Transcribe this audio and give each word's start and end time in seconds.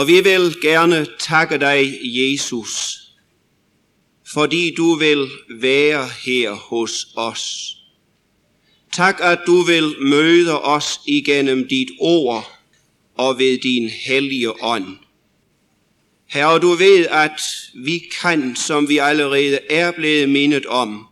Og 0.00 0.06
vi 0.06 0.20
vil 0.20 0.56
gerne 0.62 1.06
takke 1.18 1.58
dig, 1.58 1.98
Jesus, 2.02 3.00
fordi 4.32 4.74
du 4.74 4.94
vil 4.94 5.28
være 5.60 6.08
her 6.24 6.52
hos 6.52 7.06
os. 7.16 7.76
Tak, 8.92 9.20
at 9.22 9.38
du 9.46 9.62
vil 9.62 9.94
møde 10.00 10.60
os 10.62 11.00
igennem 11.06 11.68
dit 11.68 11.88
ord 11.98 12.52
og 13.14 13.38
ved 13.38 13.58
din 13.58 13.88
hellige 13.88 14.64
ånd. 14.64 14.96
Herre, 16.26 16.58
du 16.58 16.74
ved, 16.74 17.06
at 17.06 17.40
vi 17.74 18.02
kan, 18.20 18.56
som 18.56 18.88
vi 18.88 18.98
allerede 18.98 19.58
er 19.70 19.90
blevet 19.90 20.28
mindet 20.28 20.66
om, 20.66 21.06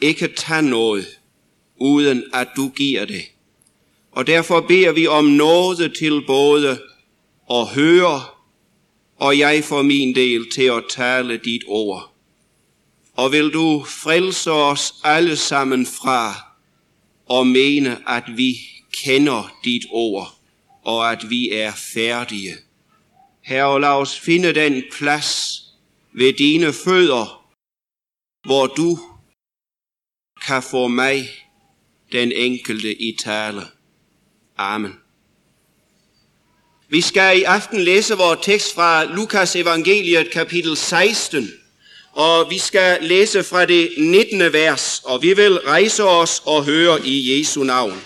ikke 0.00 0.28
tage 0.28 0.62
noget, 0.62 1.06
uden 1.76 2.24
at 2.32 2.48
du 2.56 2.68
giver 2.68 3.04
det. 3.04 3.22
Og 4.12 4.26
derfor 4.26 4.60
beder 4.60 4.92
vi 4.92 5.06
om 5.06 5.24
noget 5.24 5.94
til 5.98 6.22
både 6.26 6.78
og 7.46 7.68
høre, 7.68 8.20
og 9.16 9.38
jeg 9.38 9.64
for 9.64 9.82
min 9.82 10.14
del 10.14 10.50
til 10.50 10.62
at 10.62 10.84
tale 10.88 11.36
dit 11.36 11.62
ord. 11.66 12.14
Og 13.14 13.32
vil 13.32 13.50
du 13.50 13.84
frelse 13.84 14.50
os 14.50 14.94
alle 15.04 15.36
sammen 15.36 15.86
fra 15.86 16.34
og 17.26 17.46
mene, 17.46 18.08
at 18.08 18.24
vi 18.36 18.56
kender 19.04 19.56
dit 19.64 19.82
ord, 19.90 20.38
og 20.82 21.12
at 21.12 21.30
vi 21.30 21.50
er 21.50 21.72
færdige. 21.94 22.54
Herre, 23.42 23.80
lad 23.80 23.88
os 23.88 24.20
finde 24.20 24.54
den 24.54 24.82
plads 24.92 25.60
ved 26.12 26.32
dine 26.32 26.72
fødder, 26.72 27.50
hvor 28.46 28.66
du 28.66 28.98
kan 30.46 30.62
få 30.62 30.88
mig, 30.88 31.28
den 32.12 32.32
enkelte, 32.32 33.02
i 33.02 33.16
tale. 33.16 33.62
Amen. 34.56 35.03
Vi 36.94 37.00
skal 37.00 37.38
i 37.38 37.42
aften 37.42 37.80
læse 37.80 38.14
vores 38.14 38.38
tekst 38.42 38.74
fra 38.74 39.04
Lukas 39.04 39.56
evangeliet 39.56 40.30
kapitel 40.30 40.76
16, 40.76 41.52
og 42.12 42.50
vi 42.50 42.58
skal 42.58 42.98
læse 43.02 43.44
fra 43.44 43.64
det 43.64 43.90
19. 43.98 44.52
vers, 44.52 45.02
og 45.04 45.22
vi 45.22 45.32
vil 45.32 45.58
rejse 45.58 46.04
os 46.04 46.42
og 46.44 46.64
høre 46.64 47.06
i 47.06 47.38
Jesu 47.38 47.62
navn. 47.62 48.02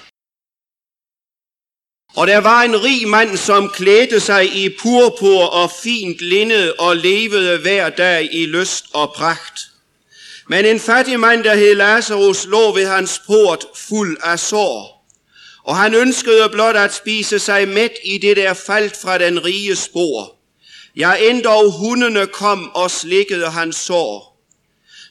Og 2.16 2.26
der 2.26 2.38
var 2.38 2.62
en 2.62 2.84
rig 2.84 3.08
mand, 3.08 3.36
som 3.36 3.68
klædte 3.68 4.20
sig 4.20 4.56
i 4.56 4.68
purpur 4.68 5.44
og 5.44 5.70
fint 5.82 6.20
linned 6.20 6.72
og 6.78 6.96
levede 6.96 7.58
hver 7.58 7.90
dag 7.90 8.28
i 8.32 8.46
lyst 8.46 8.84
og 8.94 9.12
pragt. 9.16 9.60
Men 10.48 10.64
en 10.64 10.80
fattig 10.80 11.20
mand, 11.20 11.44
der 11.44 11.54
hed 11.54 11.74
Lazarus, 11.74 12.46
lå 12.46 12.72
ved 12.74 12.86
hans 12.86 13.20
port 13.26 13.64
fuld 13.74 14.16
af 14.22 14.38
sår. 14.38 14.97
Og 15.68 15.76
han 15.76 15.94
ønskede 15.94 16.48
blot 16.48 16.76
at 16.76 16.94
spise 16.94 17.38
sig 17.38 17.68
mæt 17.68 17.92
i 18.04 18.18
det 18.18 18.36
der 18.36 18.54
faldt 18.54 18.96
fra 18.96 19.18
den 19.18 19.44
rige 19.44 19.76
spor. 19.76 20.36
Ja, 20.96 21.14
endda 21.14 21.68
hundene 21.78 22.26
kom 22.26 22.70
og 22.74 22.90
slikkede 22.90 23.50
hans 23.50 23.76
sår. 23.76 24.44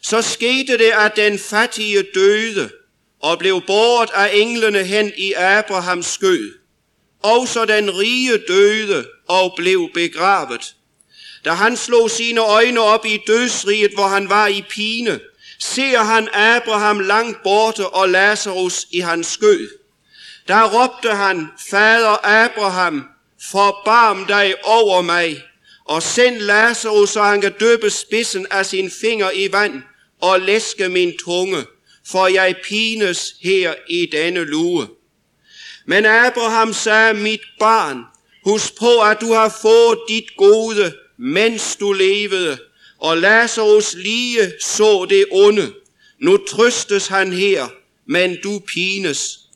Så 0.01 0.21
skete 0.21 0.77
det, 0.77 0.91
at 0.91 1.15
den 1.15 1.39
fattige 1.39 2.03
døde 2.15 2.69
og 3.21 3.39
blev 3.39 3.61
båret 3.67 4.09
af 4.13 4.31
englene 4.33 4.83
hen 4.83 5.11
i 5.17 5.33
Abrahams 5.33 6.05
skød. 6.05 6.53
Også 7.23 7.65
den 7.65 7.97
rige 7.97 8.37
døde 8.47 9.05
og 9.27 9.53
blev 9.57 9.89
begravet. 9.93 10.75
Da 11.45 11.51
han 11.51 11.77
slog 11.77 12.11
sine 12.11 12.41
øjne 12.41 12.79
op 12.79 13.05
i 13.05 13.19
dødsriget, 13.27 13.91
hvor 13.93 14.07
han 14.07 14.29
var 14.29 14.47
i 14.47 14.63
pine, 14.69 15.19
ser 15.59 15.99
han 15.99 16.29
Abraham 16.33 16.99
langt 16.99 17.43
borte 17.43 17.87
og 17.87 18.09
Lazarus 18.09 18.87
i 18.91 18.99
hans 18.99 19.27
skød. 19.27 19.76
Der 20.47 20.63
råbte 20.63 21.09
han, 21.09 21.47
Fader 21.69 22.25
Abraham, 22.25 23.03
forbarm 23.51 24.25
dig 24.25 24.55
over 24.63 25.01
mig, 25.01 25.43
og 25.85 26.03
send 26.03 26.37
Lazarus, 26.37 27.09
så 27.09 27.23
han 27.23 27.41
kan 27.41 27.53
døbe 27.59 27.89
spidsen 27.89 28.47
af 28.51 28.65
sin 28.65 28.91
finger 28.91 29.31
i 29.31 29.51
vand 29.51 29.83
og 30.21 30.39
læske 30.39 30.89
min 30.89 31.13
tunge, 31.25 31.65
for 32.07 32.27
jeg 32.27 32.55
pines 32.63 33.35
her 33.41 33.73
i 33.89 34.09
denne 34.11 34.43
lue. 34.43 34.87
Men 35.85 36.05
Abraham 36.05 36.73
sagde, 36.73 37.13
mit 37.13 37.41
barn, 37.59 38.03
husk 38.43 38.77
på, 38.79 39.01
at 39.01 39.21
du 39.21 39.33
har 39.33 39.57
fået 39.61 39.99
dit 40.09 40.37
gode, 40.37 40.93
mens 41.17 41.75
du 41.75 41.93
levede, 41.93 42.57
og 42.99 43.17
Lazarus 43.17 43.93
lige 43.93 44.53
så 44.61 45.05
det 45.09 45.25
onde. 45.31 45.73
Nu 46.19 46.37
trøstes 46.37 47.07
han 47.07 47.33
her, 47.33 47.67
men 48.05 48.37
du 48.43 48.61
pines. 48.73 49.46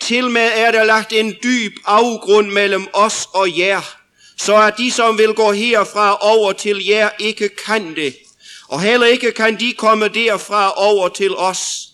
Til 0.00 0.30
med 0.30 0.50
er 0.54 0.70
der 0.70 0.84
lagt 0.84 1.12
en 1.12 1.34
dyb 1.42 1.72
afgrund 1.84 2.50
mellem 2.50 2.86
os 2.92 3.28
og 3.34 3.58
jer, 3.58 3.96
så 4.38 4.56
at 4.56 4.74
de, 4.78 4.90
som 4.90 5.18
vil 5.18 5.34
gå 5.34 5.52
herfra 5.52 6.16
over 6.20 6.52
til 6.52 6.86
jer, 6.86 7.10
ikke 7.18 7.50
kan 7.66 7.96
det. 7.96 8.16
Og 8.68 8.80
heller 8.80 9.06
ikke 9.06 9.32
kan 9.32 9.60
de 9.60 9.72
komme 9.72 10.08
derfra 10.08 10.72
over 10.76 11.08
til 11.08 11.36
os. 11.36 11.88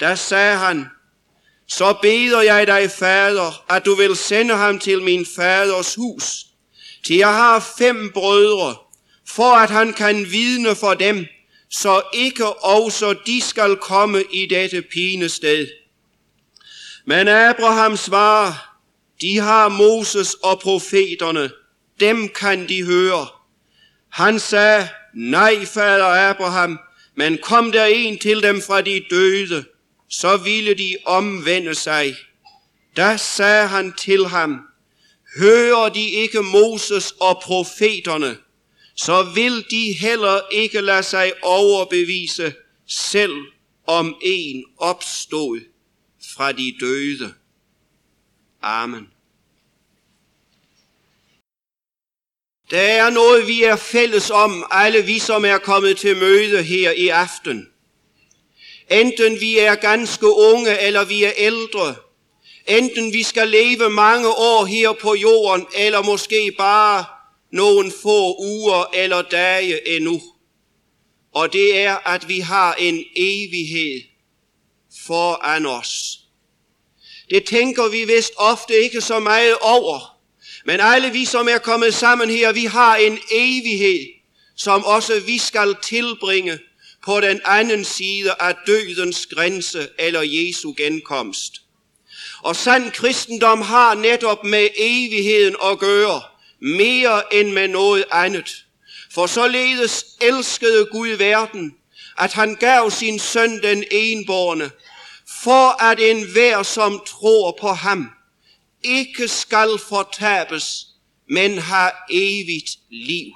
Der 0.00 0.14
sagde 0.14 0.56
han, 0.56 0.86
så 1.68 1.94
beder 2.02 2.42
jeg 2.42 2.66
dig, 2.66 2.90
fader, 2.90 3.64
at 3.72 3.84
du 3.84 3.94
vil 3.94 4.16
sende 4.16 4.54
ham 4.54 4.78
til 4.78 5.02
min 5.02 5.26
faders 5.36 5.94
hus, 5.94 6.46
til 7.06 7.16
jeg 7.16 7.34
har 7.34 7.72
fem 7.78 8.10
brødre, 8.14 8.76
for 9.28 9.54
at 9.54 9.70
han 9.70 9.92
kan 9.92 10.30
vidne 10.30 10.74
for 10.74 10.94
dem, 10.94 11.26
så 11.70 12.02
ikke 12.14 12.46
også 12.64 13.14
de 13.26 13.42
skal 13.42 13.76
komme 13.76 14.24
i 14.32 14.46
dette 14.46 14.82
pinested. 14.82 15.68
Men 17.08 17.28
Abraham 17.28 17.96
svarer, 17.96 18.52
de 19.20 19.38
har 19.38 19.68
Moses 19.68 20.34
og 20.34 20.60
profeterne, 20.60 21.50
dem 22.00 22.28
kan 22.28 22.68
de 22.68 22.84
høre. 22.84 23.26
Han 24.08 24.38
sagde, 24.40 24.88
nej, 25.14 25.64
fader 25.64 26.30
Abraham, 26.30 26.78
men 27.14 27.38
kom 27.42 27.72
der 27.72 27.84
en 27.84 28.18
til 28.18 28.42
dem 28.42 28.62
fra 28.62 28.80
de 28.80 29.04
døde, 29.10 29.64
så 30.08 30.36
ville 30.36 30.74
de 30.74 30.96
omvende 31.04 31.74
sig. 31.74 32.14
Da 32.96 33.16
sagde 33.16 33.66
han 33.66 33.92
til 33.92 34.26
ham, 34.26 34.60
hører 35.38 35.88
de 35.88 36.10
ikke 36.10 36.42
Moses 36.42 37.14
og 37.20 37.40
profeterne, 37.42 38.36
så 38.96 39.22
vil 39.34 39.64
de 39.70 39.92
heller 40.00 40.40
ikke 40.52 40.80
lade 40.80 41.02
sig 41.02 41.32
overbevise, 41.42 42.54
selv 42.86 43.36
om 43.86 44.16
en 44.22 44.64
opstod 44.78 45.60
fra 46.38 46.52
de 46.52 46.74
døde. 46.80 47.34
Amen. 48.62 49.08
Der 52.70 52.80
er 52.80 53.10
noget, 53.10 53.46
vi 53.46 53.62
er 53.62 53.76
fælles 53.76 54.30
om, 54.30 54.66
alle 54.70 55.02
vi, 55.02 55.18
som 55.18 55.44
er 55.44 55.58
kommet 55.58 55.98
til 55.98 56.16
møde 56.16 56.62
her 56.62 56.90
i 56.90 57.08
aften. 57.08 57.68
Enten 58.90 59.40
vi 59.40 59.58
er 59.58 59.74
ganske 59.74 60.26
unge, 60.26 60.80
eller 60.80 61.04
vi 61.04 61.24
er 61.24 61.32
ældre. 61.36 61.96
Enten 62.66 63.12
vi 63.12 63.22
skal 63.22 63.48
leve 63.48 63.90
mange 63.90 64.28
år 64.28 64.64
her 64.64 64.92
på 64.92 65.14
jorden, 65.14 65.66
eller 65.76 66.02
måske 66.02 66.54
bare 66.58 67.04
nogle 67.52 67.92
få 68.02 68.36
uger 68.38 68.90
eller 68.94 69.22
dage 69.22 69.96
endnu. 69.96 70.22
Og 71.32 71.52
det 71.52 71.78
er, 71.78 71.96
at 71.96 72.28
vi 72.28 72.40
har 72.40 72.74
en 72.74 73.04
evighed 73.16 74.02
foran 75.06 75.66
os. 75.66 76.27
Det 77.30 77.44
tænker 77.44 77.88
vi 77.88 78.04
vist 78.04 78.32
ofte 78.36 78.74
ikke 78.74 79.00
så 79.00 79.18
meget 79.18 79.54
over. 79.60 80.18
Men 80.64 80.80
alle 80.80 81.10
vi, 81.10 81.24
som 81.24 81.48
er 81.48 81.58
kommet 81.58 81.94
sammen 81.94 82.30
her, 82.30 82.52
vi 82.52 82.64
har 82.64 82.96
en 82.96 83.18
evighed, 83.32 84.06
som 84.56 84.84
også 84.84 85.20
vi 85.20 85.38
skal 85.38 85.76
tilbringe 85.82 86.58
på 87.04 87.20
den 87.20 87.40
anden 87.44 87.84
side 87.84 88.34
af 88.40 88.54
dødens 88.66 89.26
grænse 89.26 89.88
eller 89.98 90.20
Jesu 90.24 90.74
genkomst. 90.76 91.52
Og 92.42 92.56
sand 92.56 92.90
kristendom 92.92 93.62
har 93.62 93.94
netop 93.94 94.44
med 94.44 94.68
evigheden 94.76 95.56
at 95.64 95.78
gøre, 95.78 96.22
mere 96.60 97.34
end 97.34 97.52
med 97.52 97.68
noget 97.68 98.04
andet. 98.10 98.64
For 99.14 99.26
således 99.26 100.04
elskede 100.20 100.86
Gud 100.92 101.08
verden, 101.08 101.74
at 102.18 102.32
han 102.32 102.54
gav 102.54 102.90
sin 102.90 103.18
søn 103.18 103.62
den 103.62 103.84
enborne, 103.90 104.70
for 105.42 105.82
at 105.82 106.00
enhver, 106.00 106.62
som 106.62 107.02
tror 107.06 107.56
på 107.60 107.68
ham, 107.68 108.10
ikke 108.82 109.28
skal 109.28 109.78
fortabes, 109.88 110.86
men 111.30 111.58
har 111.58 112.06
evigt 112.10 112.70
liv. 112.90 113.32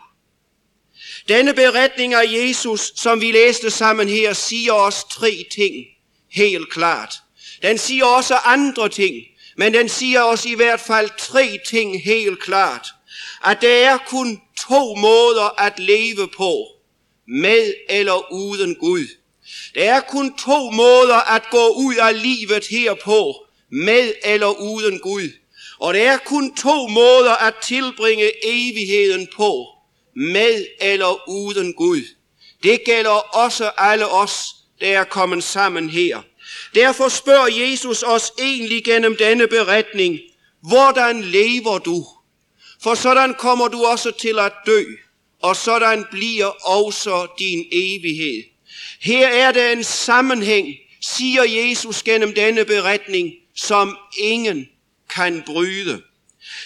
Denne 1.28 1.54
beretning 1.54 2.14
af 2.14 2.24
Jesus, 2.26 2.92
som 2.96 3.20
vi 3.20 3.32
læste 3.32 3.70
sammen 3.70 4.08
her, 4.08 4.32
siger 4.32 4.72
os 4.72 5.04
tre 5.04 5.44
ting 5.50 5.74
helt 6.30 6.70
klart. 6.72 7.14
Den 7.62 7.78
siger 7.78 8.04
også 8.04 8.34
andre 8.34 8.88
ting, 8.88 9.16
men 9.56 9.74
den 9.74 9.88
siger 9.88 10.22
os 10.22 10.44
i 10.44 10.54
hvert 10.54 10.80
fald 10.80 11.10
tre 11.18 11.58
ting 11.66 12.02
helt 12.02 12.42
klart. 12.42 12.86
At 13.44 13.58
der 13.60 13.74
er 13.74 13.98
kun 13.98 14.40
to 14.68 14.94
måder 14.94 15.60
at 15.60 15.78
leve 15.78 16.28
på, 16.36 16.66
med 17.28 17.74
eller 17.88 18.32
uden 18.32 18.74
Gud. 18.74 19.06
Der 19.74 19.92
er 19.94 20.00
kun 20.00 20.36
to 20.36 20.70
måder 20.70 21.34
at 21.34 21.42
gå 21.50 21.68
ud 21.68 21.94
af 21.94 22.22
livet 22.22 22.66
her 22.66 22.94
på, 22.94 23.46
med 23.70 24.12
eller 24.24 24.60
uden 24.60 24.98
Gud. 24.98 25.28
Og 25.78 25.94
der 25.94 26.10
er 26.10 26.18
kun 26.18 26.54
to 26.54 26.86
måder 26.86 27.32
at 27.32 27.54
tilbringe 27.62 28.30
evigheden 28.44 29.28
på, 29.36 29.66
med 30.16 30.66
eller 30.80 31.28
uden 31.28 31.74
Gud. 31.74 32.02
Det 32.62 32.84
gælder 32.84 33.36
også 33.36 33.70
alle 33.76 34.06
os, 34.08 34.46
der 34.80 34.98
er 34.98 35.04
kommet 35.04 35.44
sammen 35.44 35.90
her. 35.90 36.22
Derfor 36.74 37.08
spørger 37.08 37.48
Jesus 37.48 38.02
os 38.02 38.32
egentlig 38.38 38.84
gennem 38.84 39.16
denne 39.16 39.46
beretning, 39.46 40.18
hvordan 40.68 41.22
lever 41.22 41.78
du? 41.78 42.06
For 42.82 42.94
sådan 42.94 43.34
kommer 43.34 43.68
du 43.68 43.84
også 43.84 44.10
til 44.10 44.38
at 44.38 44.52
dø, 44.66 44.84
og 45.42 45.56
sådan 45.56 46.04
bliver 46.10 46.68
også 46.68 47.26
din 47.38 47.64
evighed. 47.72 48.51
Her 49.00 49.28
er 49.28 49.52
der 49.52 49.72
en 49.72 49.84
sammenhæng, 49.84 50.68
siger 51.00 51.42
Jesus 51.44 52.02
gennem 52.02 52.34
denne 52.34 52.64
beretning, 52.64 53.32
som 53.54 53.98
ingen 54.18 54.68
kan 55.10 55.42
bryde. 55.46 56.02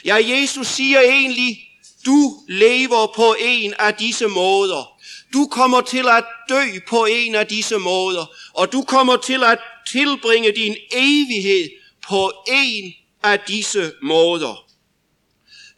Ja, 0.05 0.15
Jesus 0.15 0.67
siger 0.67 1.01
egentlig, 1.01 1.59
du 2.07 2.41
lever 2.49 3.13
på 3.17 3.37
en 3.41 3.75
af 3.79 3.95
disse 3.95 4.27
måder. 4.27 4.99
Du 5.33 5.47
kommer 5.47 5.81
til 5.81 6.09
at 6.09 6.25
dø 6.49 6.81
på 6.89 7.05
en 7.05 7.35
af 7.35 7.47
disse 7.47 7.79
måder, 7.79 8.27
og 8.55 8.73
du 8.73 8.83
kommer 8.83 9.17
til 9.17 9.45
at 9.45 9.59
tilbringe 9.87 10.53
din 10.53 10.77
evighed 10.93 11.71
på 12.09 12.33
en 12.49 12.93
af 13.23 13.41
disse 13.41 13.93
måder. 14.03 14.67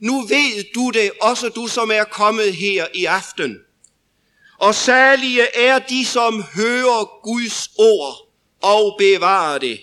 Nu 0.00 0.20
ved 0.22 0.64
du 0.75 0.90
det, 0.90 1.10
også 1.20 1.48
du 1.48 1.66
som 1.66 1.90
er 1.90 2.04
kommet 2.04 2.54
her 2.54 2.86
i 2.94 3.04
aften. 3.04 3.56
Og 4.58 4.75
særlige 4.75 5.43
er 5.56 5.78
de, 5.78 6.06
som 6.06 6.43
hører 6.43 7.22
Guds 7.22 7.70
ord 7.78 8.28
og 8.62 8.96
bevarer 8.99 9.58
det. 9.58 9.81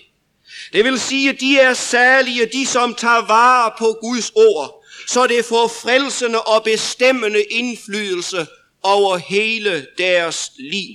Det 0.72 0.84
vil 0.84 1.00
sige, 1.00 1.32
de 1.32 1.58
er 1.58 1.74
særlige, 1.74 2.46
de 2.46 2.66
som 2.66 2.94
tager 2.94 3.26
vare 3.26 3.72
på 3.78 3.98
Guds 4.00 4.30
ord, 4.34 4.84
så 5.06 5.26
det 5.26 5.44
får 5.44 5.68
frelsende 5.68 6.42
og 6.42 6.64
bestemmende 6.64 7.42
indflydelse 7.42 8.46
over 8.82 9.16
hele 9.16 9.86
deres 9.98 10.50
liv. 10.58 10.94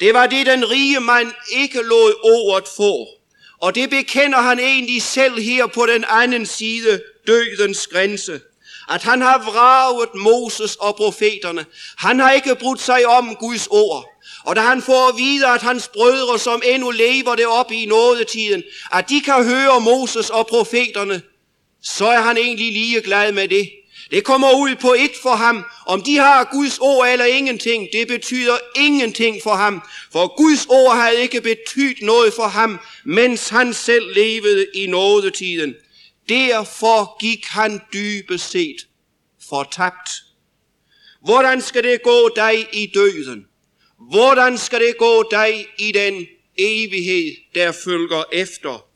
Det 0.00 0.14
var 0.14 0.26
det, 0.26 0.46
den 0.46 0.70
rige 0.70 1.00
mand 1.00 1.32
ikke 1.52 1.82
lod 1.82 2.14
ordet 2.24 2.68
få. 2.76 3.08
Og 3.60 3.74
det 3.74 3.90
bekender 3.90 4.38
han 4.38 4.58
egentlig 4.58 5.02
selv 5.02 5.40
her 5.40 5.66
på 5.66 5.86
den 5.86 6.04
anden 6.08 6.46
side 6.46 7.02
dødens 7.26 7.86
grænse. 7.86 8.40
At 8.90 9.02
han 9.02 9.20
har 9.20 9.38
vraget 9.38 10.14
Moses 10.14 10.76
og 10.76 10.96
profeterne. 10.96 11.66
Han 11.98 12.20
har 12.20 12.32
ikke 12.32 12.54
brudt 12.54 12.80
sig 12.80 13.06
om 13.06 13.36
Guds 13.36 13.66
ord. 13.70 14.04
Og 14.44 14.56
da 14.56 14.60
han 14.60 14.82
får 14.82 15.08
at 15.08 15.18
vide, 15.18 15.46
at 15.46 15.62
hans 15.62 15.88
brødre, 15.88 16.38
som 16.38 16.62
endnu 16.64 16.90
lever 16.90 17.34
det 17.36 17.46
op 17.46 17.72
i 17.72 17.86
nådetiden, 17.86 18.62
at 18.92 19.08
de 19.08 19.20
kan 19.20 19.44
høre 19.44 19.80
Moses 19.80 20.30
og 20.30 20.46
profeterne, 20.46 21.22
så 21.82 22.06
er 22.06 22.20
han 22.20 22.36
egentlig 22.36 22.72
lige 22.72 23.00
glad 23.00 23.32
med 23.32 23.48
det. 23.48 23.70
Det 24.10 24.24
kommer 24.24 24.52
ud 24.52 24.76
på 24.80 24.94
et 24.98 25.12
for 25.22 25.34
ham. 25.34 25.64
Om 25.86 26.02
de 26.02 26.16
har 26.16 26.48
Guds 26.52 26.78
ord 26.78 27.08
eller 27.08 27.24
ingenting, 27.24 27.88
det 27.92 28.08
betyder 28.08 28.56
ingenting 28.76 29.42
for 29.42 29.54
ham. 29.54 29.82
For 30.12 30.36
Guds 30.36 30.66
ord 30.68 30.96
har 30.96 31.08
ikke 31.08 31.40
betydet 31.40 32.02
noget 32.02 32.34
for 32.34 32.48
ham, 32.48 32.78
mens 33.04 33.48
han 33.48 33.74
selv 33.74 34.14
levede 34.14 34.66
i 34.74 34.86
nådetiden. 34.86 35.74
Derfor 36.30 37.18
gik 37.20 37.46
han 37.46 37.80
dybest 37.92 38.50
set 38.50 38.76
fortabt. 39.48 40.10
Hvordan 41.24 41.62
skal 41.62 41.84
det 41.84 42.02
gå 42.02 42.30
dig 42.36 42.66
i 42.72 42.86
døden? 42.94 43.46
Hvordan 44.10 44.58
skal 44.58 44.80
det 44.80 44.94
gå 44.98 45.24
dig 45.30 45.66
i 45.78 45.92
den 45.92 46.26
evighed, 46.58 47.36
der 47.54 47.72
følger 47.72 48.24
efter? 48.32 48.86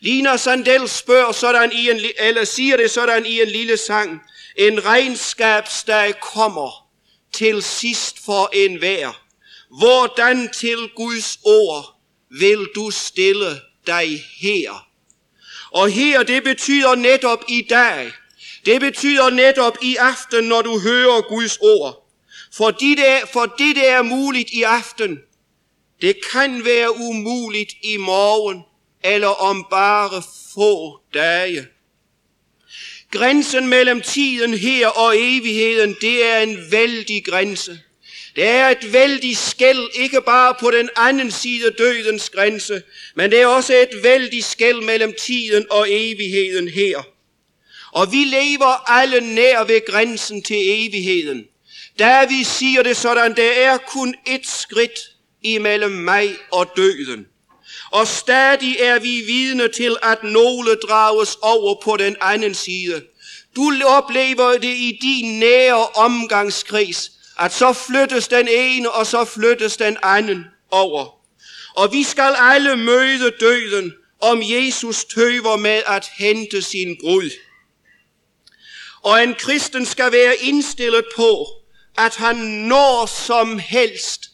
Lina 0.00 0.36
Sandel 0.36 0.88
spørger 0.88 1.32
sådan 1.32 1.72
i 1.72 1.90
en, 1.90 2.00
eller 2.18 2.44
siger 2.44 2.76
det 2.76 2.90
sådan 2.90 3.26
i 3.26 3.40
en 3.40 3.48
lille 3.48 3.76
sang. 3.76 4.20
En 4.56 4.84
regnskabsdag 4.84 6.20
kommer 6.20 6.90
til 7.32 7.62
sidst 7.62 8.24
for 8.24 8.50
en 8.52 8.80
vær. 8.80 9.24
Hvordan 9.78 10.52
til 10.52 10.90
Guds 10.96 11.38
ord 11.44 12.00
vil 12.30 12.68
du 12.74 12.90
stille 12.90 13.60
dig 13.86 14.24
her? 14.40 14.93
Og 15.74 15.88
her, 15.90 16.22
det 16.22 16.44
betyder 16.44 16.94
netop 16.94 17.44
i 17.48 17.66
dag. 17.70 18.12
Det 18.66 18.80
betyder 18.80 19.30
netop 19.30 19.76
i 19.82 19.96
aften, 19.96 20.44
når 20.44 20.62
du 20.62 20.80
hører 20.80 21.28
Guds 21.28 21.58
ord. 21.60 22.10
For 22.52 22.70
det, 22.70 22.98
der, 22.98 23.26
for 23.32 23.54
det, 23.58 23.76
der 23.76 23.90
er 23.90 24.02
muligt 24.02 24.50
i 24.50 24.62
aften, 24.62 25.18
det 26.02 26.16
kan 26.32 26.64
være 26.64 26.96
umuligt 26.96 27.72
i 27.82 27.96
morgen, 27.96 28.62
eller 29.04 29.28
om 29.28 29.66
bare 29.70 30.22
få 30.54 31.00
dage. 31.14 31.66
Grænsen 33.10 33.68
mellem 33.68 34.00
tiden 34.00 34.54
her 34.54 34.88
og 34.88 35.14
evigheden, 35.18 35.96
det 36.00 36.24
er 36.24 36.38
en 36.38 36.70
vældig 36.70 37.24
grænse. 37.24 37.80
Det 38.36 38.44
er 38.44 38.68
et 38.68 38.92
vældig 38.92 39.36
skæld, 39.36 39.88
ikke 39.94 40.20
bare 40.20 40.54
på 40.60 40.70
den 40.70 40.88
anden 40.96 41.30
side 41.30 41.70
dødens 41.78 42.30
grænse, 42.30 42.82
men 43.16 43.30
det 43.30 43.40
er 43.40 43.46
også 43.46 43.74
et 43.74 44.02
vældig 44.02 44.44
skæld 44.44 44.80
mellem 44.80 45.14
tiden 45.20 45.66
og 45.70 45.86
evigheden 45.90 46.68
her. 46.68 47.02
Og 47.92 48.12
vi 48.12 48.24
lever 48.24 48.90
alle 48.90 49.34
nær 49.34 49.64
ved 49.64 49.86
grænsen 49.86 50.42
til 50.42 50.56
evigheden. 50.60 51.44
Da 51.98 52.24
vi 52.24 52.44
siger 52.44 52.82
det 52.82 52.96
sådan, 52.96 53.36
der 53.36 53.50
er 53.52 53.78
kun 53.78 54.14
et 54.26 54.46
skridt 54.46 55.00
imellem 55.42 55.92
mig 55.92 56.36
og 56.52 56.72
døden. 56.76 57.26
Og 57.90 58.06
stadig 58.06 58.76
er 58.80 58.98
vi 58.98 59.20
vidne 59.20 59.68
til, 59.68 59.96
at 60.02 60.22
nogle 60.22 60.74
drages 60.74 61.36
over 61.42 61.82
på 61.84 61.96
den 61.96 62.16
anden 62.20 62.54
side. 62.54 63.02
Du 63.56 63.72
oplever 63.86 64.52
det 64.52 64.76
i 64.76 64.98
din 65.02 65.38
nære 65.38 65.86
omgangskreds, 65.86 67.10
at 67.38 67.52
så 67.52 67.72
flyttes 67.72 68.28
den 68.28 68.48
ene, 68.48 68.90
og 68.90 69.06
så 69.06 69.24
flyttes 69.24 69.76
den 69.76 69.96
anden 70.02 70.44
over. 70.70 71.20
Og 71.76 71.92
vi 71.92 72.02
skal 72.02 72.34
alle 72.38 72.76
møde 72.76 73.32
døden, 73.40 73.92
om 74.20 74.42
Jesus 74.42 75.04
tøver 75.04 75.56
med 75.56 75.82
at 75.86 76.06
hente 76.18 76.62
sin 76.62 76.96
brud. 77.00 77.30
Og 79.02 79.22
en 79.22 79.34
kristen 79.34 79.86
skal 79.86 80.12
være 80.12 80.36
indstillet 80.36 81.04
på, 81.16 81.46
at 81.98 82.16
han 82.16 82.36
når 82.36 83.06
som 83.06 83.58
helst 83.58 84.30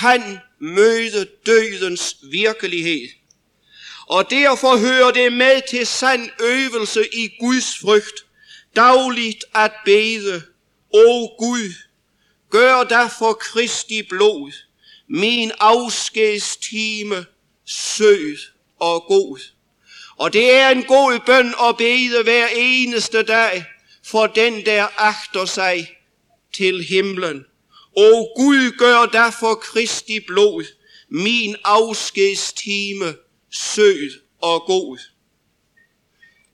kan 0.00 0.38
møde 0.60 1.28
dødens 1.46 2.16
virkelighed. 2.30 3.08
Og 4.06 4.30
derfor 4.30 4.76
hører 4.76 5.10
det 5.10 5.32
med 5.32 5.60
til 5.70 5.86
sand 5.86 6.30
øvelse 6.40 7.06
i 7.14 7.28
Guds 7.40 7.78
frygt, 7.78 8.24
dagligt 8.76 9.44
at 9.54 9.72
bede, 9.84 10.42
O 10.94 11.26
Gud, 11.38 11.72
gør 12.50 12.84
derfor 12.84 13.32
Kristi 13.32 14.02
blod, 14.02 14.52
min 15.08 15.52
afskedstime 15.58 17.26
sød 17.66 18.38
og 18.80 19.04
god. 19.08 19.38
Og 20.16 20.32
det 20.32 20.50
er 20.50 20.68
en 20.70 20.84
god 20.84 21.20
bøn 21.26 21.54
at 21.68 21.76
bede 21.76 22.22
hver 22.22 22.48
eneste 22.56 23.22
dag 23.22 23.64
for 24.04 24.26
den, 24.26 24.66
der 24.66 24.86
agter 24.96 25.44
sig 25.44 25.90
til 26.54 26.84
himlen. 26.84 27.44
O 27.96 28.26
Gud, 28.36 28.70
gør 28.78 29.06
derfor 29.06 29.54
Kristi 29.54 30.20
blod, 30.20 30.64
min 31.08 31.56
afskedstime 31.64 33.14
sød 33.50 34.10
og 34.40 34.62
god. 34.66 34.98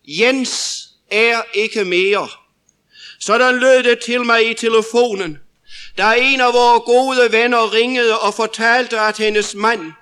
Jens 0.04 0.84
er 1.10 1.42
ikke 1.54 1.84
mere. 1.84 2.28
Sådan 3.20 3.58
lød 3.58 3.82
det 3.82 3.98
til 4.04 4.24
mig 4.24 4.50
i 4.50 4.54
telefonen, 4.54 5.38
da 5.98 6.14
en 6.18 6.40
af 6.40 6.52
vores 6.52 6.82
gode 6.86 7.32
venner 7.32 7.72
ringede 7.72 8.18
og 8.20 8.34
fortalte, 8.34 9.00
at 9.00 9.16
hendes 9.16 9.54
mand 9.54 9.92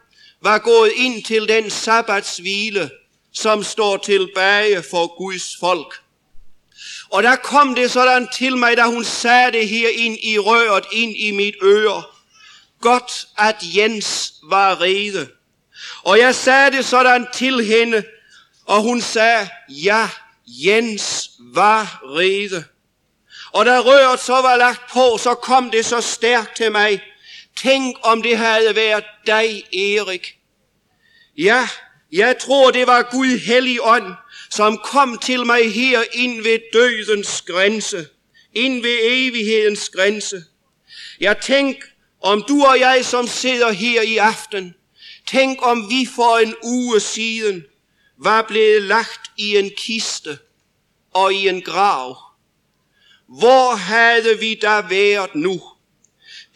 var 0.42 0.58
gået 0.58 0.92
ind 0.96 1.24
til 1.24 1.48
den 1.48 1.70
sabbatshvile, 1.70 2.90
som 3.32 3.62
står 3.62 3.96
tilbage 3.96 4.82
for 4.90 5.16
Guds 5.18 5.56
folk. 5.60 6.00
Og 7.10 7.22
der 7.22 7.36
kom 7.36 7.74
det 7.74 7.90
sådan 7.90 8.28
til 8.34 8.56
mig, 8.56 8.76
da 8.76 8.84
hun 8.84 9.04
sagde 9.04 9.52
det 9.52 9.68
her 9.68 9.88
ind 9.88 10.18
i 10.22 10.38
røret, 10.38 10.84
ind 10.92 11.16
i 11.16 11.30
mit 11.30 11.54
øre. 11.62 12.02
Godt, 12.80 13.26
at 13.38 13.56
Jens 13.76 14.34
var 14.42 14.80
rede. 14.80 15.28
Og 16.02 16.18
jeg 16.18 16.34
sagde 16.34 16.70
det 16.70 16.84
sådan 16.84 17.26
til 17.34 17.64
hende, 17.64 18.04
og 18.64 18.82
hun 18.82 19.00
sagde, 19.00 19.48
ja, 19.68 20.08
Jens 20.46 21.30
var 21.38 22.02
rede. 22.04 22.64
Og 23.52 23.66
da 23.66 23.80
røret 23.80 24.20
så 24.20 24.32
var 24.32 24.56
lagt 24.56 24.92
på, 24.92 25.18
så 25.18 25.34
kom 25.34 25.70
det 25.70 25.86
så 25.86 26.00
stærkt 26.00 26.56
til 26.56 26.72
mig. 26.72 27.02
Tænk 27.56 27.96
om 28.02 28.22
det 28.22 28.38
havde 28.38 28.76
været 28.76 29.04
dig, 29.26 29.62
Erik. 29.74 30.36
Ja, 31.38 31.68
jeg 32.12 32.38
tror 32.38 32.70
det 32.70 32.86
var 32.86 33.02
Gud 33.02 33.38
hellig 33.38 33.78
ånd, 33.82 34.14
som 34.50 34.78
kom 34.78 35.18
til 35.18 35.46
mig 35.46 35.72
her 35.72 36.02
ind 36.12 36.42
ved 36.42 36.58
dødens 36.72 37.42
grænse, 37.42 38.06
ind 38.54 38.82
ved 38.82 38.98
evighedens 39.02 39.88
grænse. 39.88 40.44
Jeg 41.20 41.40
tænk, 41.40 41.76
om 42.20 42.44
du 42.48 42.64
og 42.64 42.80
jeg, 42.80 43.04
som 43.04 43.26
sidder 43.26 43.72
her 43.72 44.02
i 44.02 44.16
aften, 44.16 44.74
tænk 45.26 45.58
om 45.62 45.90
vi 45.90 46.08
for 46.14 46.38
en 46.38 46.54
uge 46.64 47.00
siden 47.00 47.64
var 48.18 48.42
blevet 48.42 48.82
lagt 48.82 49.30
i 49.38 49.56
en 49.56 49.70
kiste 49.76 50.38
og 51.14 51.34
i 51.34 51.48
en 51.48 51.62
grav. 51.62 52.31
Hvor 53.38 53.74
havde 53.74 54.38
vi 54.38 54.54
da 54.54 54.80
været 54.80 55.34
nu? 55.34 55.62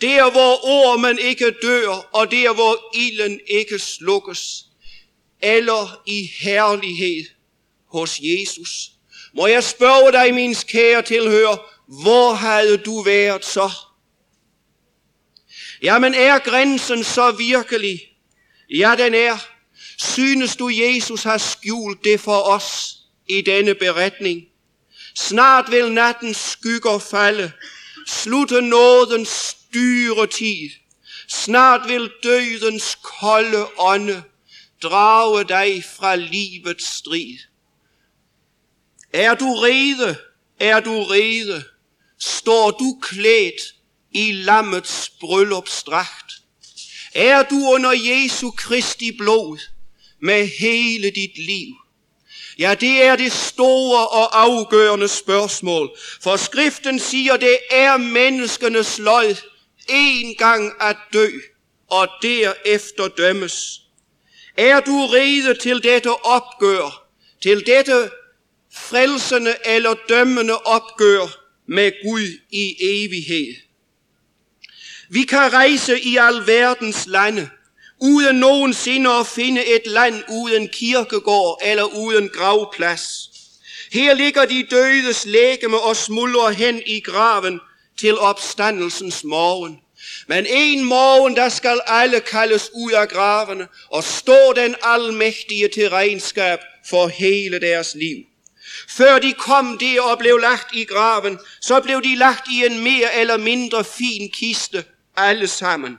Der 0.01 0.31
hvor 0.31 0.65
ormen 0.65 1.19
ikke 1.19 1.51
dør, 1.63 1.89
og 1.89 2.31
der 2.31 2.55
hvor 2.55 2.97
ilden 2.97 3.41
ikke 3.47 3.79
slukkes. 3.79 4.65
Eller 5.43 6.03
i 6.07 6.31
herlighed 6.41 7.25
hos 7.93 8.21
Jesus. 8.23 8.91
Må 9.35 9.47
jeg 9.47 9.65
spørge 9.65 10.13
dig, 10.13 10.35
min 10.35 10.55
kære 10.55 11.03
tilhører, 11.03 11.57
hvor 12.03 12.33
havde 12.33 12.77
du 12.77 13.03
været 13.03 13.45
så? 13.45 13.71
Jamen 15.83 16.15
er 16.15 16.39
grænsen 16.39 17.05
så 17.05 17.31
virkelig? 17.31 18.01
Ja, 18.71 18.95
den 18.99 19.15
er. 19.15 19.37
Synes 19.99 20.57
du, 20.57 20.69
Jesus 20.69 21.23
har 21.23 21.39
skjult 21.39 22.05
det 22.05 22.21
for 22.21 22.41
os 22.41 22.97
i 23.29 23.41
denne 23.41 23.75
beretning? 23.75 24.43
Snart 25.17 25.71
vil 25.71 25.93
nattens 25.93 26.37
skygger 26.37 26.99
falde, 26.99 27.53
slutte 28.07 28.61
nådens 28.61 29.29
styre 29.29 30.27
tid. 30.27 30.71
Snart 31.29 31.89
vil 31.89 32.11
dødens 32.23 32.99
kolde 33.03 33.67
ånde 33.79 34.23
drage 34.83 35.45
dig 35.45 35.85
fra 35.85 36.17
livets 36.17 36.85
strid. 36.85 37.39
Er 39.13 39.35
du 39.35 39.55
rede? 39.55 40.17
Er 40.61 40.81
du 40.81 41.05
rede? 41.05 41.65
Står 42.19 42.71
du 42.71 42.99
klædt 43.03 43.75
i 44.13 44.33
lammets 44.33 45.11
bryllupsdragt? 45.21 46.33
Er 47.15 47.43
du 47.43 47.57
under 47.57 47.93
Jesu 47.93 48.51
Kristi 48.51 49.13
blod 49.13 49.59
med 50.21 50.49
hele 50.59 51.11
dit 51.11 51.39
liv? 51.39 51.75
Ja, 52.59 52.75
det 52.75 53.03
er 53.03 53.17
det 53.17 53.33
store 53.33 54.09
og 54.09 54.43
afgørende 54.43 55.09
spørgsmål. 55.09 55.99
For 56.23 56.37
skriften 56.37 56.99
siger, 56.99 57.37
det 57.37 57.59
er 57.71 57.97
menneskenes 57.97 58.99
lod 58.99 59.37
en 59.89 60.35
gang 60.35 60.73
at 60.81 60.97
dø 61.13 61.29
og 61.91 62.09
derefter 62.23 63.09
dømmes. 63.09 63.81
Er 64.57 64.81
du 64.81 65.07
rede 65.07 65.55
til 65.55 65.83
dette 65.83 66.25
opgør, 66.25 67.07
til 67.43 67.67
dette 67.67 68.11
frelsende 68.75 69.55
eller 69.65 69.95
dømmende 70.09 70.59
opgør 70.59 71.27
med 71.69 71.93
Gud 72.05 72.41
i 72.51 72.77
evighed? 72.81 73.55
Vi 75.11 75.23
kan 75.23 75.53
rejse 75.53 76.01
i 76.01 76.17
alverdens 76.17 77.07
lande, 77.07 77.51
uden 78.01 78.37
nogensinde 78.37 79.11
at 79.11 79.27
finde 79.27 79.65
et 79.65 79.87
land 79.87 80.23
uden 80.29 80.69
kirkegård 80.69 81.61
eller 81.65 81.85
uden 81.85 82.29
gravplads. 82.29 83.31
Her 83.93 84.15
ligger 84.15 84.45
de 84.45 84.67
dødes 84.71 85.27
lægeme 85.27 85.81
og 85.81 85.97
smuldrer 85.97 86.51
hen 86.51 86.83
i 86.87 87.01
graven 87.01 87.61
til 87.99 88.19
opstandelsens 88.19 89.25
morgen. 89.25 89.81
Men 90.29 90.47
en 90.49 90.85
morgen, 90.85 91.37
der 91.37 91.49
skal 91.49 91.81
alle 91.87 92.21
kaldes 92.21 92.71
ud 92.75 92.93
af 92.93 93.09
gravene 93.09 93.69
og 93.91 94.05
stå 94.05 94.53
den 94.57 94.75
almægtige 94.83 95.69
til 95.69 95.91
regnskab 95.91 96.59
for 96.89 97.09
hele 97.09 97.61
deres 97.61 97.95
liv. 97.95 98.17
Før 98.89 99.19
de 99.19 99.33
kom 99.33 99.79
der 99.79 100.03
og 100.03 100.19
blev 100.19 100.39
lagt 100.39 100.75
i 100.75 100.85
graven, 100.85 101.39
så 101.61 101.81
blev 101.81 102.03
de 102.03 102.17
lagt 102.17 102.49
i 102.51 102.67
en 102.67 102.83
mere 102.83 103.15
eller 103.15 103.37
mindre 103.37 103.85
fin 103.85 104.31
kiste, 104.31 104.85
alle 105.17 105.47
sammen. 105.47 105.99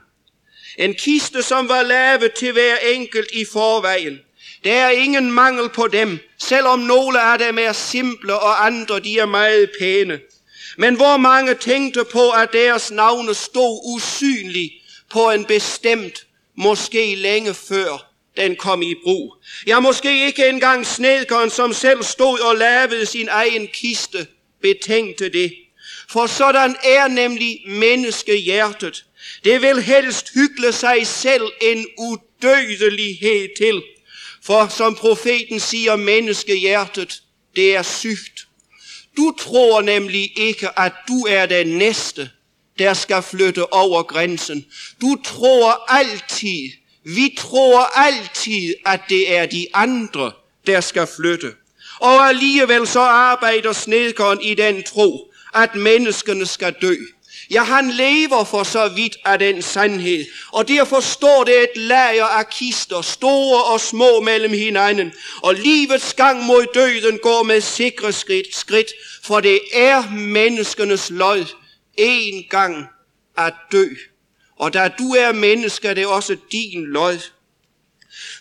En 0.78 0.94
kiste, 0.94 1.42
som 1.42 1.68
var 1.68 1.82
lavet 1.82 2.32
til 2.32 2.52
hver 2.52 2.76
enkelt 2.76 3.28
i 3.32 3.44
forvejen. 3.52 4.20
Der 4.64 4.72
er 4.72 4.90
ingen 4.90 5.32
mangel 5.32 5.68
på 5.68 5.86
dem, 5.86 6.18
selvom 6.38 6.78
nogle 6.78 7.20
af 7.20 7.38
dem 7.38 7.58
er 7.58 7.72
simple 7.72 8.34
og 8.34 8.66
andre 8.66 9.00
de 9.00 9.18
er 9.18 9.26
meget 9.26 9.70
pæne. 9.80 10.20
Men 10.76 10.94
hvor 10.94 11.16
mange 11.16 11.54
tænkte 11.54 12.04
på, 12.12 12.30
at 12.30 12.52
deres 12.52 12.90
navne 12.90 13.34
stod 13.34 13.80
usynlige 13.94 14.72
på 15.10 15.30
en 15.30 15.44
bestemt, 15.44 16.26
måske 16.56 17.14
længe 17.14 17.54
før 17.54 18.12
den 18.36 18.56
kom 18.56 18.82
i 18.82 18.94
brug. 19.04 19.36
Ja, 19.66 19.80
måske 19.80 20.26
ikke 20.26 20.48
engang 20.48 20.86
snedkeren, 20.86 21.50
som 21.50 21.72
selv 21.72 22.02
stod 22.02 22.40
og 22.40 22.56
lavede 22.56 23.06
sin 23.06 23.28
egen 23.28 23.66
kiste, 23.66 24.26
betænkte 24.62 25.28
det. 25.28 25.54
For 26.10 26.26
sådan 26.26 26.76
er 26.84 27.08
nemlig 27.08 27.60
menneskehjertet. 27.66 29.04
Det 29.44 29.62
vil 29.62 29.82
helst 29.82 30.26
hygge 30.34 30.72
sig 30.72 31.06
selv 31.06 31.52
en 31.62 31.86
udødelighed 31.98 33.48
til. 33.56 33.82
For 34.42 34.68
som 34.68 34.94
profeten 34.94 35.60
siger, 35.60 35.96
menneskehjertet, 35.96 37.22
det 37.56 37.76
er 37.76 37.82
sygt. 37.82 38.46
Du 39.16 39.34
tror 39.38 39.82
nemlig 39.82 40.38
ikke, 40.38 40.78
at 40.78 40.92
du 41.08 41.26
er 41.28 41.46
den 41.46 41.66
næste, 41.66 42.30
der 42.78 42.94
skal 42.94 43.22
flytte 43.22 43.72
over 43.72 44.02
grænsen. 44.02 44.66
Du 45.00 45.16
tror 45.24 45.92
altid, 45.92 46.70
vi 47.04 47.34
tror 47.38 47.98
altid, 47.98 48.74
at 48.86 49.00
det 49.08 49.36
er 49.36 49.46
de 49.46 49.66
andre, 49.74 50.32
der 50.66 50.80
skal 50.80 51.06
flytte. 51.16 51.52
Og 52.00 52.28
alligevel 52.28 52.86
så 52.86 53.00
arbejder 53.00 53.72
snedkeren 53.72 54.40
i 54.40 54.54
den 54.54 54.82
tro, 54.82 55.32
at 55.54 55.74
menneskene 55.74 56.46
skal 56.46 56.74
dø. 56.82 56.96
Ja, 57.50 57.62
han 57.62 57.90
lever 57.90 58.44
for 58.44 58.62
så 58.62 58.88
vidt 58.88 59.16
af 59.24 59.38
den 59.38 59.62
sandhed, 59.62 60.24
og 60.52 60.68
derfor 60.68 61.00
står 61.00 61.44
det 61.44 61.62
et 61.62 61.76
lager 61.76 62.24
af 62.24 62.50
kister, 62.50 63.02
store 63.02 63.64
og 63.64 63.80
små 63.80 64.20
mellem 64.20 64.52
hinanden, 64.52 65.12
og 65.42 65.54
livets 65.54 66.14
gang 66.14 66.44
mod 66.44 66.66
døden 66.74 67.18
går 67.22 67.42
med 67.42 67.60
sikre 67.60 68.12
skridt, 68.12 68.54
skridt 68.54 68.88
for 69.22 69.40
det 69.40 69.60
er 69.74 70.10
menneskenes 70.10 71.10
lod 71.10 71.44
en 71.96 72.44
gang 72.50 72.86
at 73.36 73.54
dø. 73.72 73.86
Og 74.56 74.74
da 74.74 74.88
du 74.98 75.14
er 75.14 75.32
menneske, 75.32 75.88
det 75.88 75.98
er 75.98 76.06
også 76.06 76.36
din 76.52 76.84
lod. 76.84 77.18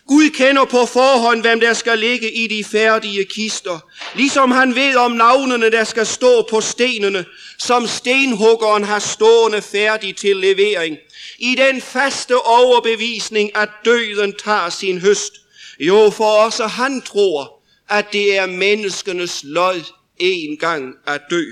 Gud 0.07 0.29
kender 0.29 0.65
på 0.65 0.85
forhånd, 0.85 1.41
hvem 1.41 1.59
der 1.59 1.73
skal 1.73 1.99
ligge 1.99 2.31
i 2.31 2.47
de 2.47 2.63
færdige 2.63 3.25
kister. 3.25 3.79
Ligesom 4.15 4.51
han 4.51 4.75
ved 4.75 4.95
om 4.95 5.11
navnene, 5.11 5.71
der 5.71 5.83
skal 5.83 6.05
stå 6.05 6.47
på 6.49 6.61
stenene, 6.61 7.25
som 7.57 7.87
stenhuggeren 7.87 8.83
har 8.83 8.99
stående 8.99 9.61
færdig 9.61 10.15
til 10.15 10.37
levering. 10.37 10.97
I 11.39 11.55
den 11.55 11.81
faste 11.81 12.37
overbevisning, 12.37 13.55
at 13.55 13.69
døden 13.85 14.33
tager 14.43 14.69
sin 14.69 15.01
høst. 15.01 15.33
Jo, 15.79 16.09
for 16.09 16.25
også 16.25 16.67
han 16.67 17.01
tror, 17.01 17.63
at 17.89 18.05
det 18.13 18.37
er 18.37 18.45
menneskenes 18.45 19.41
lod 19.43 19.83
en 20.17 20.57
gang 20.57 20.93
at 21.07 21.21
dø. 21.29 21.43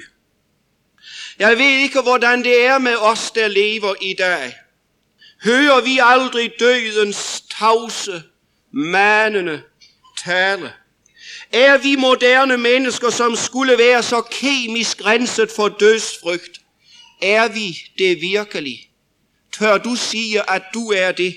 Jeg 1.39 1.57
ved 1.57 1.79
ikke, 1.83 2.01
hvordan 2.01 2.43
det 2.43 2.65
er 2.65 2.77
med 2.77 2.95
os, 2.95 3.31
der 3.31 3.47
lever 3.47 3.93
i 4.01 4.13
dag. 4.13 4.53
Hører 5.45 5.81
vi 5.81 5.99
aldrig 6.03 6.51
dødens 6.59 7.43
tavse, 7.59 8.23
manende 8.71 9.61
tale? 10.23 10.73
Er 11.51 11.77
vi 11.77 11.95
moderne 11.95 12.57
mennesker, 12.57 13.09
som 13.09 13.35
skulle 13.35 13.77
være 13.77 14.03
så 14.03 14.21
kemisk 14.21 15.05
renset 15.05 15.51
for 15.55 15.67
dødsfrygt? 15.67 16.61
Er 17.21 17.47
vi 17.47 17.77
det 17.97 18.21
virkelig? 18.21 18.89
Tør 19.53 19.77
du 19.77 19.95
sige, 19.95 20.49
at 20.49 20.63
du 20.73 20.91
er 20.91 21.11
det? 21.11 21.35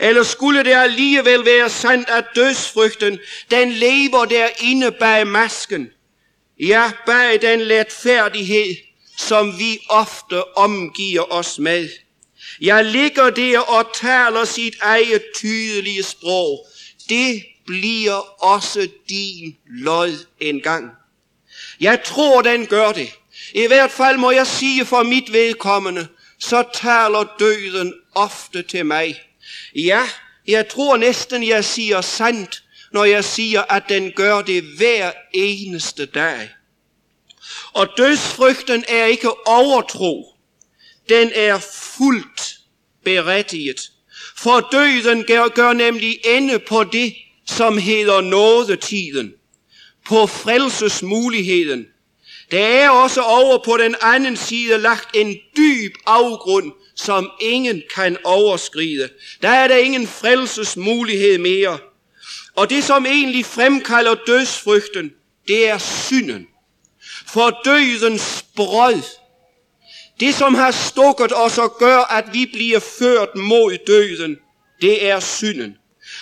Eller 0.00 0.22
skulle 0.22 0.64
det 0.64 0.74
alligevel 0.74 1.44
være 1.44 1.70
sandt, 1.70 2.08
at 2.08 2.24
dødsfrygten, 2.34 3.18
den 3.50 3.72
lever 3.72 4.24
derinde 4.24 4.92
bag 4.92 5.26
masken? 5.26 5.90
Ja, 6.60 6.92
bag 7.06 7.42
den 7.42 7.60
letfærdighed, 7.60 8.76
som 9.16 9.58
vi 9.58 9.78
ofte 9.88 10.56
omgiver 10.56 11.32
os 11.32 11.58
med. 11.58 11.88
Jeg 12.60 12.84
ligger 12.84 13.30
der 13.30 13.58
og 13.58 13.94
taler 13.94 14.44
sit 14.44 14.74
eget 14.80 15.22
tydelige 15.34 16.02
sprog. 16.02 16.66
Det 17.08 17.42
bliver 17.66 18.44
også 18.44 18.88
din 19.08 19.56
lod 19.66 20.26
engang. 20.40 20.90
Jeg 21.80 22.02
tror, 22.04 22.42
den 22.42 22.66
gør 22.66 22.92
det. 22.92 23.08
I 23.54 23.66
hvert 23.66 23.90
fald 23.90 24.16
må 24.16 24.30
jeg 24.30 24.46
sige 24.46 24.84
for 24.84 25.02
mit 25.02 25.32
vedkommende, 25.32 26.08
så 26.38 26.64
taler 26.74 27.34
døden 27.38 27.94
ofte 28.14 28.62
til 28.62 28.86
mig. 28.86 29.20
Ja, 29.74 30.02
jeg 30.46 30.68
tror 30.68 30.96
næsten, 30.96 31.48
jeg 31.48 31.64
siger 31.64 32.00
sandt, 32.00 32.62
når 32.92 33.04
jeg 33.04 33.24
siger, 33.24 33.62
at 33.62 33.82
den 33.88 34.12
gør 34.12 34.42
det 34.42 34.62
hver 34.62 35.12
eneste 35.34 36.06
dag. 36.06 36.50
Og 37.72 37.88
dødsfrygten 37.96 38.84
er 38.88 39.04
ikke 39.04 39.46
overtro. 39.48 40.35
Den 41.08 41.32
er 41.34 41.58
fuldt 41.58 42.58
berettiget. 43.04 43.90
For 44.36 44.68
døden 44.72 45.24
gør, 45.24 45.48
gør 45.48 45.72
nemlig 45.72 46.18
ende 46.24 46.58
på 46.58 46.84
det, 46.84 47.14
som 47.46 47.78
hedder 47.78 48.20
nådetiden. 48.20 49.32
På 50.06 50.26
frelsesmuligheden. 50.26 51.86
Der 52.50 52.66
er 52.66 52.90
også 52.90 53.22
over 53.22 53.64
på 53.64 53.76
den 53.76 53.94
anden 54.02 54.36
side 54.36 54.78
lagt 54.78 55.16
en 55.16 55.36
dyb 55.56 55.94
afgrund, 56.06 56.72
som 56.94 57.30
ingen 57.40 57.82
kan 57.94 58.16
overskride. 58.24 59.08
Der 59.42 59.48
er 59.48 59.68
der 59.68 59.76
ingen 59.76 60.06
frelsesmulighed 60.06 61.38
mere. 61.38 61.78
Og 62.54 62.70
det, 62.70 62.84
som 62.84 63.06
egentlig 63.06 63.46
fremkalder 63.46 64.14
dødsfrygten, 64.26 65.12
det 65.48 65.68
er 65.68 65.78
synden. 65.78 66.46
For 67.26 67.60
dødens 67.64 68.44
brød, 68.56 69.02
det 70.20 70.34
som 70.34 70.54
har 70.54 70.70
stukket 70.70 71.32
os 71.34 71.58
og 71.58 71.78
gør, 71.78 71.98
at 71.98 72.24
vi 72.32 72.46
bliver 72.52 72.80
ført 72.80 73.36
mod 73.36 73.78
døden, 73.86 74.36
det 74.80 75.08
er 75.08 75.20
synden. 75.20 75.76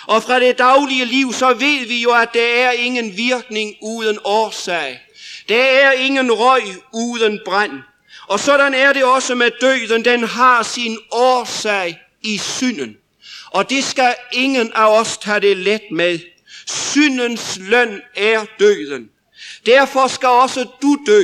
Og 0.07 0.23
fra 0.23 0.39
det 0.39 0.57
daglige 0.57 1.05
liv, 1.05 1.33
så 1.33 1.53
ved 1.53 1.87
vi 1.87 2.01
jo, 2.01 2.11
at 2.11 2.29
der 2.33 2.47
er 2.47 2.71
ingen 2.71 3.17
virkning 3.17 3.75
uden 3.81 4.19
årsag. 4.23 5.01
Der 5.49 5.63
er 5.63 5.91
ingen 5.91 6.31
røg 6.31 6.63
uden 6.93 7.39
brand. 7.45 7.71
Og 8.27 8.39
sådan 8.39 8.73
er 8.73 8.93
det 8.93 9.03
også 9.03 9.35
med 9.35 9.51
døden. 9.61 10.05
Den 10.05 10.23
har 10.23 10.63
sin 10.63 10.97
årsag 11.11 11.99
i 12.21 12.37
synden. 12.37 12.97
Og 13.51 13.69
det 13.69 13.83
skal 13.83 14.15
ingen 14.31 14.71
af 14.75 14.99
os 14.99 15.17
tage 15.17 15.39
det 15.39 15.57
let 15.57 15.81
med. 15.91 16.19
Syndens 16.67 17.57
løn 17.61 18.01
er 18.15 18.45
døden. 18.59 19.09
Derfor 19.65 20.07
skal 20.07 20.29
også 20.29 20.67
du 20.81 20.97
dø, 21.07 21.23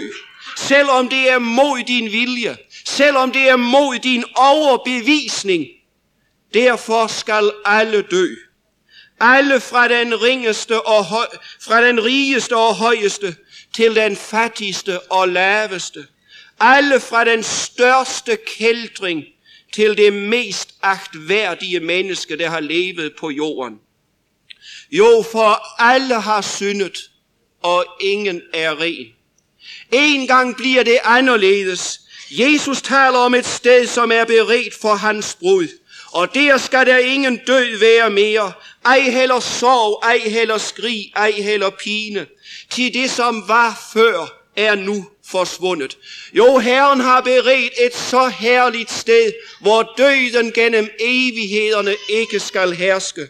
selvom 0.68 1.10
det 1.10 1.30
er 1.30 1.40
mod 1.40 1.84
din 1.84 2.12
vilje, 2.12 2.58
selvom 2.86 3.32
det 3.32 3.50
er 3.50 3.56
mod 3.56 4.00
din 4.00 4.24
overbevisning. 4.36 5.66
Derfor 6.54 7.08
skal 7.08 7.52
alle 7.66 8.02
dø. 8.02 8.28
Alle 9.20 9.60
fra 9.60 9.88
den, 9.88 10.22
ringeste 10.22 10.82
og 10.82 11.06
høj, 11.06 11.28
fra 11.62 11.88
den 11.88 12.04
rigeste 12.04 12.58
og 12.58 12.76
højeste 12.76 13.36
til 13.76 13.96
den 13.96 14.16
fattigste 14.16 15.00
og 15.00 15.30
laveste. 15.30 16.06
Alle 16.60 17.00
fra 17.00 17.26
den 17.26 17.44
største 17.44 18.38
kældring 18.58 19.24
til 19.74 19.98
det 19.98 20.14
mest 20.14 20.74
agtværdige 20.82 21.80
menneske, 21.80 22.38
der 22.38 22.50
har 22.50 22.60
levet 22.60 23.14
på 23.20 23.30
jorden. 23.30 23.80
Jo, 24.92 25.26
for 25.32 25.82
alle 25.82 26.22
har 26.22 26.42
syndet, 26.42 26.98
og 27.62 27.86
ingen 28.02 28.42
er 28.54 28.82
ren. 28.82 29.21
En 29.92 30.28
gang 30.28 30.58
bliver 30.58 30.84
det 30.84 31.00
anderledes. 31.04 32.02
Jesus 32.32 32.82
taler 32.82 33.18
om 33.18 33.34
et 33.34 33.46
sted, 33.46 33.88
som 33.88 34.12
er 34.12 34.26
beredt 34.26 34.74
for 34.82 34.96
hans 34.96 35.38
brud. 35.40 35.68
Og 36.12 36.36
der 36.36 36.58
skal 36.58 36.86
der 36.86 36.98
ingen 36.98 37.40
død 37.48 37.80
være 37.80 38.10
mere. 38.10 38.52
Ej 38.86 39.00
heller 39.00 39.40
sorg, 39.40 40.00
ej 40.04 40.18
heller 40.18 40.58
skrig, 40.58 41.12
ej 41.16 41.32
heller 41.32 41.70
pine. 41.70 42.26
Til 42.70 42.94
det, 42.94 43.12
som 43.12 43.48
var 43.48 43.90
før, 43.94 44.42
er 44.56 44.76
nu 44.76 45.06
forsvundet. 45.32 45.98
Jo, 46.34 46.58
Herren 46.58 47.00
har 47.00 47.22
beredt 47.22 47.74
et 47.86 47.96
så 47.96 48.28
herligt 48.28 48.92
sted, 48.92 49.34
hvor 49.62 49.94
døden 49.98 50.52
gennem 50.52 50.90
evighederne 51.00 51.96
ikke 52.10 52.40
skal 52.40 52.72
herske. 52.72 53.28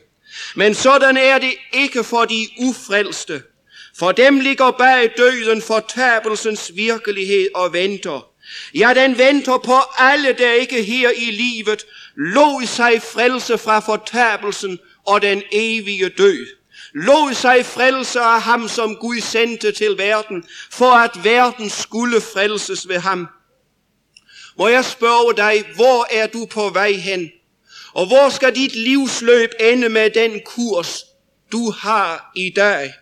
Men 0.55 0.75
sådan 0.75 1.17
er 1.17 1.39
det 1.39 1.53
ikke 1.73 2.03
for 2.03 2.25
de 2.25 2.47
ufrelste. 2.59 3.41
For 4.01 4.11
dem 4.11 4.39
ligger 4.39 4.71
bag 4.71 5.11
døden 5.17 5.61
fortabelsens 5.61 6.71
virkelighed 6.75 7.47
og 7.55 7.73
venter. 7.73 8.27
Ja, 8.75 8.93
den 8.95 9.17
venter 9.17 9.57
på 9.57 9.77
alle, 9.97 10.33
der 10.33 10.51
ikke 10.51 10.83
her 10.83 11.09
i 11.09 11.31
livet 11.31 11.85
lod 12.15 12.67
sig 12.67 13.01
frelse 13.01 13.57
fra 13.57 13.79
fortabelsen 13.79 14.79
og 15.07 15.21
den 15.21 15.43
evige 15.51 16.09
død. 16.09 16.45
Lod 16.93 17.33
sig 17.33 17.65
frelse 17.65 18.19
af 18.19 18.41
ham, 18.41 18.67
som 18.67 18.95
Gud 18.95 19.19
sendte 19.19 19.71
til 19.71 19.97
verden, 19.97 20.43
for 20.71 20.91
at 20.91 21.23
verden 21.23 21.69
skulle 21.69 22.21
frelses 22.21 22.87
ved 22.87 22.99
ham. 22.99 23.27
Må 24.57 24.67
jeg 24.67 24.85
spørge 24.85 25.33
dig, 25.37 25.63
hvor 25.75 26.07
er 26.11 26.27
du 26.27 26.45
på 26.45 26.69
vej 26.69 26.91
hen? 26.91 27.31
Og 27.93 28.05
hvor 28.07 28.29
skal 28.29 28.55
dit 28.55 28.75
livsløb 28.75 29.49
ende 29.59 29.89
med 29.89 30.09
den 30.09 30.41
kurs, 30.45 31.03
du 31.51 31.71
har 31.71 32.31
i 32.35 32.53
dag? 32.55 32.93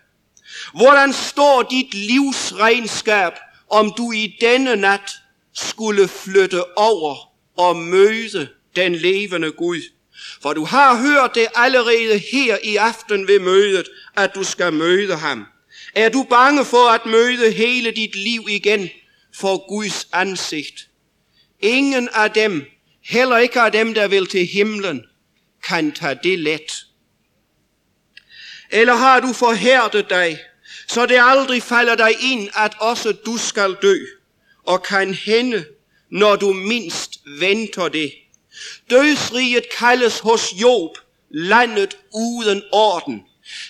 Hvordan 0.74 1.14
står 1.14 1.64
dit 1.64 1.94
livsregnskab, 1.94 3.34
om 3.70 3.94
du 3.98 4.12
i 4.12 4.38
denne 4.42 4.76
nat 4.76 5.12
skulle 5.54 6.08
flytte 6.08 6.78
over 6.78 7.16
og 7.58 7.76
møde 7.76 8.50
den 8.76 8.96
levende 8.96 9.52
Gud? 9.52 9.82
For 10.42 10.54
du 10.54 10.66
har 10.66 11.02
hørt 11.02 11.36
det 11.36 11.48
allerede 11.56 12.18
her 12.32 12.58
i 12.64 12.76
aften 12.76 13.28
ved 13.28 13.40
mødet, 13.40 13.90
at 14.18 14.36
du 14.36 14.44
skal 14.44 14.74
møde 14.74 15.16
ham. 15.16 15.46
Er 15.96 16.10
du 16.10 16.24
bange 16.30 16.66
for 16.66 16.90
at 16.90 17.06
møde 17.06 17.52
hele 17.52 17.92
dit 17.92 18.16
liv 18.16 18.46
igen 18.50 18.90
for 19.36 19.68
Guds 19.68 20.08
ansigt? 20.14 20.88
Ingen 21.60 22.10
af 22.14 22.32
dem, 22.32 22.66
heller 23.04 23.38
ikke 23.38 23.62
af 23.62 23.72
dem, 23.72 23.94
der 23.94 24.08
vil 24.08 24.28
til 24.28 24.46
himlen, 24.46 25.04
kan 25.64 25.92
tage 25.92 26.20
det 26.24 26.40
let. 26.40 26.86
Eller 28.72 28.96
har 28.96 29.20
du 29.20 29.34
forhærdet 29.34 30.10
dig, 30.10 30.40
så 30.90 31.06
det 31.06 31.20
aldrig 31.22 31.64
falder 31.64 31.96
dig 31.96 32.12
ind, 32.22 32.50
at 32.56 32.74
også 32.80 33.12
du 33.12 33.38
skal 33.38 33.76
dø, 33.82 33.96
og 34.66 34.84
kan 34.84 35.14
hende, 35.14 35.66
når 36.12 36.36
du 36.36 36.54
mindst 36.54 37.20
venter 37.40 37.88
det. 37.88 38.12
Dødsriget 38.90 39.66
kaldes 39.78 40.20
hos 40.20 40.54
Job 40.62 40.98
landet 41.30 41.98
uden 42.14 42.62
orden. 42.72 43.24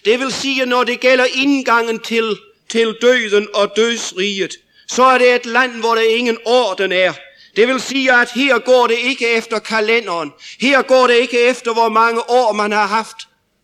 Det 0.05 0.19
vil 0.19 0.31
sige, 0.31 0.65
når 0.65 0.83
det 0.83 0.99
gælder 0.99 1.25
indgangen 1.33 1.99
til, 1.99 2.37
til 2.69 2.95
døden 3.01 3.47
og 3.53 3.75
dødsriget, 3.75 4.51
så 4.87 5.03
er 5.03 5.17
det 5.17 5.35
et 5.35 5.45
land, 5.45 5.71
hvor 5.71 5.95
der 5.95 6.01
ingen 6.01 6.37
orden 6.45 6.91
er. 6.91 7.13
Det 7.55 7.67
vil 7.67 7.81
sige, 7.81 8.13
at 8.13 8.31
her 8.31 8.59
går 8.59 8.87
det 8.87 8.97
ikke 8.97 9.27
efter 9.27 9.59
kalenderen. 9.59 10.31
Her 10.61 10.81
går 10.81 11.07
det 11.07 11.15
ikke 11.15 11.39
efter, 11.39 11.73
hvor 11.73 11.89
mange 11.89 12.29
år 12.29 12.53
man 12.53 12.71
har 12.71 12.87
haft 12.87 13.17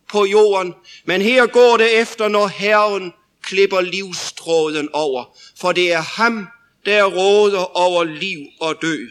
på 0.10 0.26
jorden. 0.26 0.74
Men 1.06 1.22
her 1.22 1.46
går 1.46 1.78
det 1.78 2.00
efter, 2.00 2.28
når 2.28 2.48
Herren 2.48 3.14
klipper 3.46 3.82
livstråden 3.82 4.90
over. 4.94 5.38
For 5.58 5.72
det 5.72 5.92
er 5.92 6.02
ham, 6.02 6.48
der 6.86 7.04
råder 7.04 7.78
over 7.78 8.04
liv 8.04 8.40
og 8.60 8.76
død. 8.82 9.10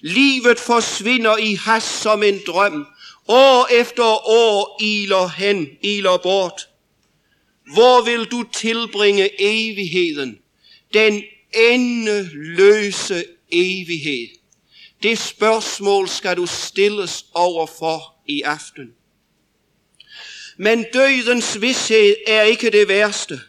Livet 0.00 0.58
forsvinder 0.58 1.36
i 1.36 1.54
has 1.54 1.82
som 1.82 2.22
en 2.22 2.40
drøm. 2.46 2.86
År 3.28 3.68
efter 3.80 4.28
år 4.28 4.78
iler 4.82 5.28
hen, 5.28 5.68
iler 5.82 6.16
bort. 6.16 6.68
Hvor 7.72 8.04
vil 8.04 8.24
du 8.24 8.44
tilbringe 8.52 9.30
evigheden? 9.38 10.38
Den 10.94 11.22
endeløse 11.54 13.24
evighed. 13.52 14.28
Det 15.02 15.18
spørgsmål 15.18 16.08
skal 16.08 16.36
du 16.36 16.46
stilles 16.46 17.26
overfor 17.34 18.14
i 18.26 18.42
aften. 18.42 18.92
Men 20.56 20.84
dødens 20.92 21.60
vidshed 21.60 22.14
er 22.26 22.42
ikke 22.42 22.70
det 22.70 22.88
værste. 22.88 23.40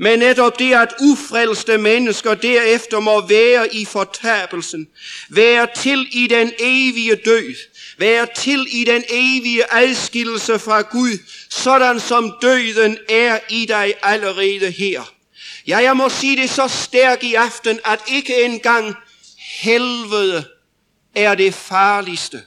Men 0.00 0.18
netop 0.18 0.58
det, 0.58 0.74
at 0.74 0.94
ufrelste 1.00 1.78
mennesker 1.78 2.34
derefter 2.34 3.00
må 3.00 3.26
være 3.26 3.74
i 3.74 3.84
fortabelsen, 3.84 4.88
være 5.28 5.68
til 5.76 6.08
i 6.12 6.26
den 6.26 6.52
evige 6.58 7.16
død, 7.16 7.54
være 7.98 8.26
til 8.36 8.66
i 8.72 8.84
den 8.84 9.04
evige 9.10 9.74
adskillelse 9.74 10.58
fra 10.58 10.80
Gud, 10.80 11.18
sådan 11.50 12.00
som 12.00 12.34
døden 12.42 12.98
er 13.08 13.38
i 13.50 13.66
dig 13.66 13.94
allerede 14.02 14.70
her. 14.70 15.12
Ja, 15.66 15.78
jeg 15.78 15.96
må 15.96 16.08
sige 16.08 16.42
det 16.42 16.50
så 16.50 16.68
stærkt 16.68 17.22
i 17.22 17.34
aften, 17.34 17.80
at 17.84 18.00
ikke 18.08 18.44
engang 18.44 18.94
helvede 19.60 20.44
er 21.14 21.34
det 21.34 21.54
farligste. 21.54 22.42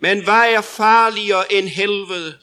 Men 0.00 0.24
hvad 0.24 0.52
er 0.52 0.60
farligere 0.60 1.52
end 1.52 1.68
helvede? 1.68 2.34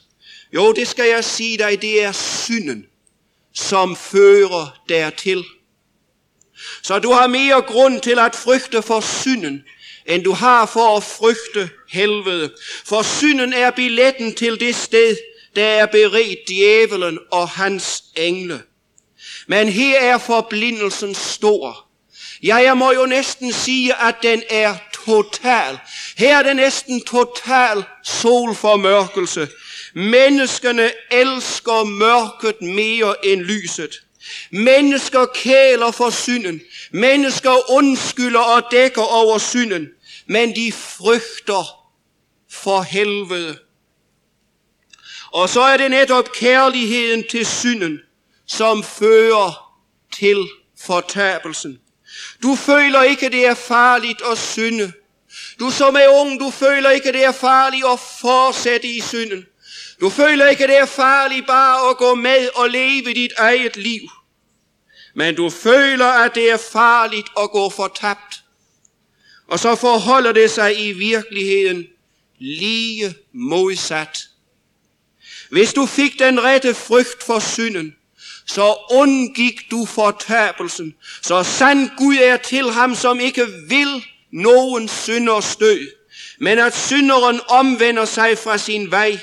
Jo, 0.54 0.72
det 0.72 0.88
skal 0.88 1.08
jeg 1.08 1.24
sige 1.24 1.58
dig, 1.58 1.82
det 1.82 2.02
er 2.02 2.12
synden 2.12 2.86
som 3.58 3.96
fører 3.96 4.80
dertil. 4.88 5.44
Så 6.82 6.98
du 6.98 7.12
har 7.12 7.26
mere 7.26 7.62
grund 7.62 8.00
til 8.00 8.18
at 8.18 8.36
frygte 8.36 8.82
for 8.82 9.00
synden, 9.00 9.64
end 10.06 10.24
du 10.24 10.32
har 10.32 10.66
for 10.66 10.96
at 10.96 11.02
frygte 11.02 11.70
helvede. 11.88 12.54
For 12.86 13.02
synden 13.02 13.52
er 13.52 13.70
billetten 13.70 14.34
til 14.34 14.60
det 14.60 14.76
sted, 14.76 15.16
der 15.56 15.66
er 15.66 15.86
beredt 15.86 16.38
djævelen 16.48 17.18
og 17.32 17.48
hans 17.48 18.04
engle. 18.16 18.62
Men 19.46 19.68
her 19.68 20.00
er 20.00 20.18
forblindelsen 20.18 21.14
stor. 21.14 21.88
Ja, 22.42 22.56
jeg 22.56 22.76
må 22.76 22.92
jo 22.92 23.06
næsten 23.06 23.52
sige, 23.52 23.94
at 23.94 24.14
den 24.22 24.42
er 24.50 24.76
total. 25.04 25.78
Her 26.16 26.38
er 26.38 26.42
det 26.42 26.56
næsten 26.56 27.04
total 27.04 27.84
solformørkelse. 28.04 29.48
Menneskene 29.94 30.90
elsker 31.10 31.84
mørket 31.84 32.62
mere 32.62 33.26
end 33.26 33.40
lyset. 33.40 34.02
Mennesker 34.50 35.26
kæler 35.34 35.90
for 35.90 36.10
synden. 36.10 36.60
Mennesker 36.90 37.70
undskylder 37.70 38.40
og 38.40 38.62
dækker 38.70 39.02
over 39.02 39.38
synden. 39.38 39.88
Men 40.26 40.56
de 40.56 40.72
frygter 40.72 41.88
for 42.50 42.82
helvede. 42.82 43.58
Og 45.32 45.48
så 45.48 45.60
er 45.60 45.76
det 45.76 45.90
netop 45.90 46.32
kærligheden 46.32 47.24
til 47.30 47.46
synden, 47.46 48.00
som 48.46 48.82
fører 48.82 49.74
til 50.14 50.48
fortabelsen. 50.80 51.78
Du 52.42 52.56
føler 52.56 53.02
ikke, 53.02 53.28
det 53.28 53.46
er 53.46 53.54
farligt 53.54 54.22
at 54.32 54.38
synde. 54.38 54.92
Du 55.60 55.70
som 55.70 55.96
er 55.96 56.08
ung, 56.08 56.40
du 56.40 56.50
føler 56.50 56.90
ikke, 56.90 57.12
det 57.12 57.24
er 57.24 57.32
farligt 57.32 57.84
at 57.92 58.00
fortsætte 58.20 58.88
i 58.88 59.00
synden. 59.00 59.46
Du 60.00 60.10
føler 60.10 60.46
ikke, 60.48 60.66
det 60.66 60.78
er 60.78 60.86
farligt 60.86 61.46
bare 61.46 61.90
at 61.90 61.96
gå 61.96 62.14
med 62.14 62.48
og 62.54 62.70
leve 62.70 63.14
dit 63.14 63.32
eget 63.38 63.76
liv. 63.76 64.00
men 65.14 65.34
du 65.34 65.50
føler, 65.50 66.06
at 66.06 66.34
det 66.34 66.50
er 66.50 66.56
farligt 66.56 67.28
at 67.40 67.50
gå 67.50 67.70
fortabt. 67.70 68.42
Og 69.48 69.58
så 69.58 69.74
forholder 69.74 70.32
det 70.32 70.50
sig 70.50 70.88
i 70.88 70.92
virkeligheden 70.92 71.86
lige 72.38 73.14
modsat. 73.32 74.18
Hvis 75.50 75.72
du 75.72 75.86
fik 75.86 76.18
den 76.18 76.42
rette 76.42 76.74
frygt 76.74 77.22
for 77.22 77.38
synden, 77.38 77.94
så 78.46 78.74
undgik 78.90 79.70
du 79.70 79.86
fortabelsen. 79.86 80.94
Så 81.22 81.42
sand 81.42 81.90
Gud 81.96 82.16
er 82.16 82.36
til 82.36 82.70
ham, 82.70 82.94
som 82.94 83.20
ikke 83.20 83.46
vil 83.68 84.04
nogen 84.32 84.88
synders 84.88 85.56
død, 85.56 85.90
men 86.38 86.58
at 86.58 86.76
synderen 86.76 87.40
omvender 87.48 88.04
sig 88.04 88.38
fra 88.38 88.58
sin 88.58 88.90
vej, 88.90 89.18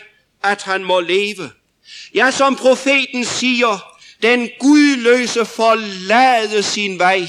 at 0.46 0.64
han 0.64 0.84
må 0.84 1.00
leve. 1.00 1.52
Ja, 2.14 2.32
som 2.32 2.56
profeten 2.56 3.26
siger, 3.26 3.96
den 4.22 4.50
gudløse 4.60 5.46
forlade 5.46 6.64
sin 6.64 7.00
vej, 7.00 7.28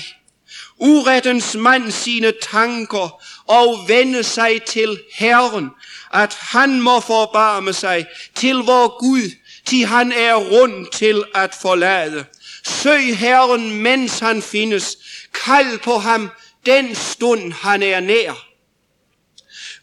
urettens 0.79 1.55
mand 1.55 1.91
sine 1.91 2.33
tanker 2.43 3.23
og 3.47 3.89
vende 3.89 4.23
sig 4.23 4.63
til 4.63 5.01
Herren, 5.15 5.71
at 6.13 6.37
han 6.41 6.81
må 6.81 7.01
forbarme 7.01 7.73
sig 7.73 8.07
til 8.35 8.57
vor 8.57 8.99
Gud, 8.99 9.31
til 9.67 9.87
han 9.87 10.13
er 10.13 10.35
rundt 10.35 10.93
til 10.93 11.25
at 11.35 11.55
forlade. 11.63 12.25
Søg 12.65 13.19
Herren, 13.19 13.71
mens 13.71 14.19
han 14.19 14.43
findes. 14.43 14.99
Kald 15.45 15.79
på 15.79 15.99
ham 15.99 16.31
den 16.67 16.95
stund, 16.95 17.53
han 17.53 17.83
er 17.83 18.01
nær. 18.01 18.47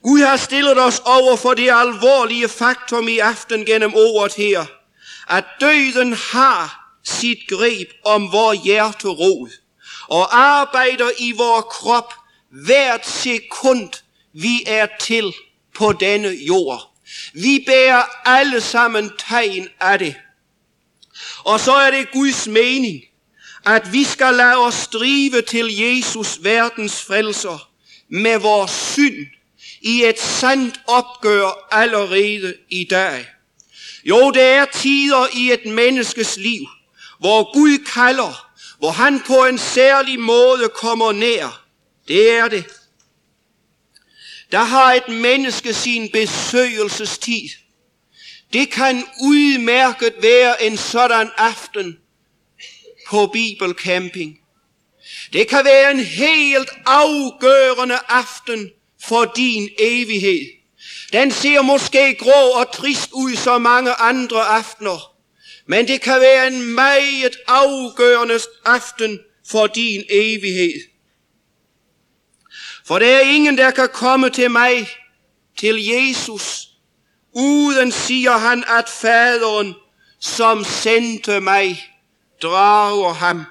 Gud 0.03 0.21
har 0.21 0.37
stillet 0.37 0.79
os 0.79 1.01
over 1.05 1.35
for 1.35 1.53
det 1.53 1.69
alvorlige 1.71 2.49
faktum 2.49 3.07
i 3.07 3.17
aften 3.19 3.65
gennem 3.65 3.93
ordet 3.95 4.33
her, 4.33 4.65
at 5.29 5.45
døden 5.61 6.13
har 6.13 6.93
sit 7.03 7.37
greb 7.49 7.87
om 8.05 8.31
vor 8.31 8.53
hjerterod 8.53 9.49
og 10.07 10.37
arbejder 10.39 11.09
i 11.19 11.31
vor 11.31 11.61
krop 11.61 12.13
hvert 12.49 13.07
sekund, 13.07 13.89
vi 14.33 14.63
er 14.67 14.87
til 14.99 15.33
på 15.75 15.93
denne 15.93 16.27
jord. 16.27 16.93
Vi 17.33 17.63
bærer 17.67 18.03
alle 18.25 18.61
sammen 18.61 19.11
tegn 19.17 19.67
af 19.79 19.99
det. 19.99 20.15
Og 21.37 21.59
så 21.59 21.73
er 21.73 21.91
det 21.91 22.11
Guds 22.11 22.47
mening, 22.47 23.01
at 23.65 23.93
vi 23.93 24.03
skal 24.03 24.33
lade 24.33 24.57
os 24.57 24.87
drive 24.87 25.41
til 25.41 25.77
Jesus, 25.77 26.39
verdens 26.43 27.01
frelser, 27.01 27.69
med 28.09 28.39
vores 28.39 28.71
synd 28.71 29.27
i 29.84 30.06
et 30.06 30.19
sandt 30.19 30.82
opgør 30.88 31.67
allerede 31.72 32.56
i 32.69 32.88
dag. 32.89 33.28
Jo, 34.06 34.32
det 34.32 34.41
er 34.41 34.65
tider 34.65 35.28
i 35.34 35.52
et 35.52 35.65
menneskes 35.65 36.38
liv, 36.38 36.67
hvor 37.19 37.54
Gud 37.54 37.78
kalder, 37.78 38.54
hvor 38.78 38.91
han 38.91 39.19
på 39.19 39.46
en 39.46 39.58
særlig 39.58 40.19
måde 40.19 40.69
kommer 40.69 41.12
nær. 41.12 41.65
Det 42.08 42.32
er 42.32 42.48
det. 42.48 42.65
Der 44.52 44.63
har 44.63 44.93
et 44.93 45.08
menneske 45.10 45.74
sin 45.74 46.10
besøgelsestid. 46.13 47.50
Det 48.54 48.72
kan 48.72 49.06
udmærket 49.22 50.13
være 50.22 50.63
en 50.63 50.78
sådan 50.78 51.30
aften 51.38 51.98
på 53.10 53.28
Bibelcamping. 53.28 54.39
Det 55.34 55.48
kan 55.48 55.65
være 55.65 55.91
en 55.91 56.00
helt 56.00 56.69
afgørende 56.86 58.00
aften 58.08 58.72
for 59.07 59.25
din 59.35 59.69
evighed. 59.79 60.47
Den 61.13 61.31
ser 61.31 61.61
måske 61.61 62.15
grå 62.15 62.49
og 62.49 62.71
trist 62.71 63.09
ud 63.11 63.35
som 63.35 63.61
mange 63.61 63.93
andre 63.93 64.41
aftener. 64.41 65.13
Men 65.65 65.87
det 65.87 66.01
kan 66.01 66.21
være 66.21 66.47
en 66.47 66.63
meget 66.63 67.35
afgørende 67.47 68.39
aften 68.65 69.19
for 69.47 69.67
din 69.67 70.03
evighed. 70.09 70.81
For 72.85 72.99
der 72.99 73.15
er 73.15 73.19
ingen, 73.19 73.57
der 73.57 73.71
kan 73.71 73.89
komme 73.93 74.29
til 74.29 74.51
mig, 74.51 74.89
til 75.57 75.85
Jesus, 75.85 76.67
uden, 77.33 77.91
siger 77.91 78.37
han, 78.37 78.63
at 78.67 78.89
faderen, 78.89 79.75
som 80.19 80.63
sendte 80.63 81.39
mig, 81.39 81.83
drager 82.41 83.13
ham. 83.13 83.43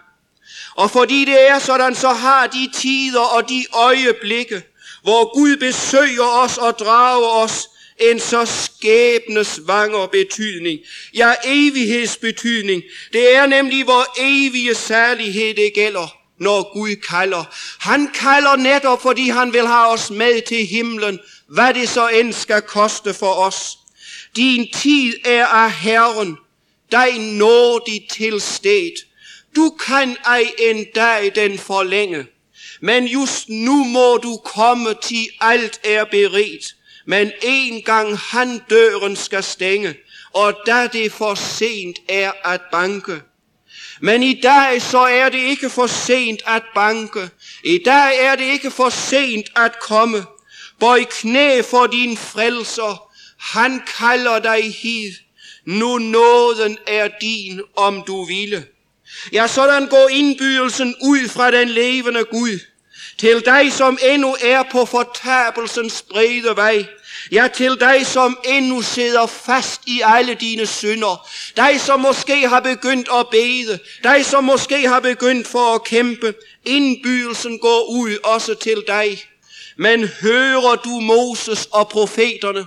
Og 0.75 0.91
fordi 0.91 1.25
det 1.25 1.49
er 1.49 1.59
sådan, 1.59 1.95
så 1.95 2.09
har 2.09 2.47
de 2.47 2.71
tider 2.75 3.21
og 3.21 3.49
de 3.49 3.65
øjeblikke, 3.73 4.63
hvor 5.03 5.35
Gud 5.35 5.57
besøger 5.57 6.45
os 6.45 6.59
og 6.59 6.79
drager 6.79 7.29
os, 7.29 7.69
en 8.01 8.21
så 8.21 8.45
skæbnesvanger 8.45 10.07
betydning. 10.07 10.81
Ja, 11.15 11.33
evighedsbetydning. 11.45 12.83
Det 13.13 13.35
er 13.35 13.47
nemlig 13.47 13.85
hvor 13.85 14.07
evige 14.21 14.75
særlighed 14.75 15.55
det 15.55 15.73
gælder, 15.75 16.17
når 16.41 16.73
Gud 16.73 16.97
kalder. 16.97 17.45
Han 17.79 18.11
kalder 18.15 18.57
netop, 18.57 19.03
fordi 19.03 19.29
han 19.29 19.53
vil 19.53 19.67
have 19.67 19.89
os 19.89 20.11
med 20.11 20.43
til 20.43 20.67
himlen, 20.67 21.19
hvad 21.49 21.75
det 21.75 21.89
så 21.89 22.09
end 22.09 22.33
skal 22.33 22.63
koste 22.63 23.15
for 23.15 23.33
os. 23.33 23.79
Din 24.37 24.69
tid 24.75 25.13
er 25.25 25.47
af 25.47 25.73
Herren, 25.73 26.37
dig 26.93 27.19
nådig 27.19 28.09
til 28.11 28.41
sted. 28.41 28.93
Du 29.57 29.71
kan 29.87 30.17
ej 30.25 30.45
en 30.59 30.87
dag 30.95 31.33
den 31.35 31.59
forlænge, 31.59 32.27
men 32.83 33.07
just 33.07 33.49
nu 33.49 33.85
må 33.85 34.17
du 34.17 34.37
komme 34.37 34.95
til 35.03 35.29
alt 35.41 35.81
er 35.85 36.05
beredt. 36.05 36.65
Men 37.07 37.33
en 37.43 37.83
gang 37.83 38.19
han 38.19 38.61
døren 38.71 39.17
skal 39.17 39.43
stænge, 39.43 39.95
og 40.35 40.55
da 40.67 40.87
det 40.87 41.13
for 41.13 41.35
sent 41.35 41.99
er 42.09 42.33
at 42.45 42.61
banke. 42.73 43.21
Men 44.01 44.23
i 44.23 44.41
dag 44.41 44.83
så 44.83 44.99
er 44.99 45.29
det 45.29 45.39
ikke 45.39 45.71
for 45.71 45.87
sent 45.87 46.43
at 46.47 46.63
banke. 46.75 47.31
I 47.65 47.79
dag 47.85 48.19
er 48.19 48.37
det 48.37 48.45
ikke 48.45 48.71
for 48.71 48.89
sent 48.89 49.47
at 49.57 49.81
komme. 49.81 50.25
Bøj 50.81 51.05
knæ 51.11 51.63
for 51.63 51.87
din 51.87 52.17
frelser. 52.17 53.09
Han 53.39 53.83
kalder 53.99 54.39
dig 54.39 54.75
hid. 54.75 55.13
Nu 55.67 55.99
nåden 55.99 56.79
er 56.87 57.09
din, 57.21 57.61
om 57.77 58.03
du 58.07 58.25
ville. 58.25 58.65
Ja, 59.33 59.47
sådan 59.47 59.87
går 59.87 60.09
indbydelsen 60.09 60.95
ud 61.03 61.29
fra 61.29 61.51
den 61.51 61.69
levende 61.69 62.25
Gud. 62.25 62.59
Til 63.23 63.45
dig, 63.45 63.73
som 63.73 63.99
endnu 64.03 64.37
er 64.41 64.63
på 64.73 64.85
fortabelsens 64.85 66.03
brede 66.11 66.57
vej. 66.57 66.87
Ja, 67.33 67.49
til 67.55 67.77
dig, 67.81 68.07
som 68.07 68.39
endnu 68.45 68.83
sidder 68.83 69.27
fast 69.27 69.81
i 69.87 70.01
alle 70.05 70.35
dine 70.35 70.67
synder. 70.67 71.29
Dig, 71.57 71.81
som 71.81 72.01
måske 72.01 72.49
har 72.49 72.61
begyndt 72.61 73.09
at 73.15 73.27
bede. 73.31 73.79
Dig, 74.03 74.27
som 74.27 74.45
måske 74.45 74.89
har 74.89 75.01
begyndt 75.01 75.47
for 75.47 75.75
at 75.75 75.85
kæmpe. 75.85 76.35
Indbydelsen 76.65 77.59
går 77.59 77.91
ud 77.91 78.19
også 78.25 78.55
til 78.55 78.85
dig. 78.87 79.25
Men 79.77 80.09
hører 80.23 80.77
du 80.85 81.01
Moses 81.01 81.69
og 81.73 81.89
profeterne? 81.89 82.67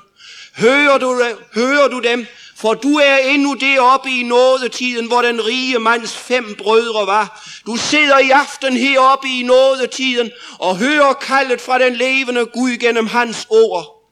Hører 0.57 0.97
du, 0.97 1.23
hører 1.53 1.87
du 1.87 1.99
dem? 1.99 2.27
For 2.57 2.73
du 2.73 2.97
er 2.97 3.17
endnu 3.17 3.53
deroppe 3.53 4.09
i 4.09 4.23
nådetiden, 4.23 5.07
hvor 5.07 5.21
den 5.21 5.45
rige 5.45 5.79
mands 5.79 6.17
fem 6.17 6.55
brødre 6.55 7.07
var. 7.07 7.49
Du 7.65 7.77
sidder 7.77 8.19
i 8.19 8.29
aften 8.29 8.77
heroppe 8.77 9.27
i 9.27 9.43
nådetiden 9.43 10.31
og 10.59 10.77
hører 10.77 11.13
kaldet 11.13 11.61
fra 11.61 11.79
den 11.79 11.95
levende 11.95 12.45
Gud 12.45 12.77
gennem 12.77 13.07
hans 13.07 13.47
ord. 13.49 14.11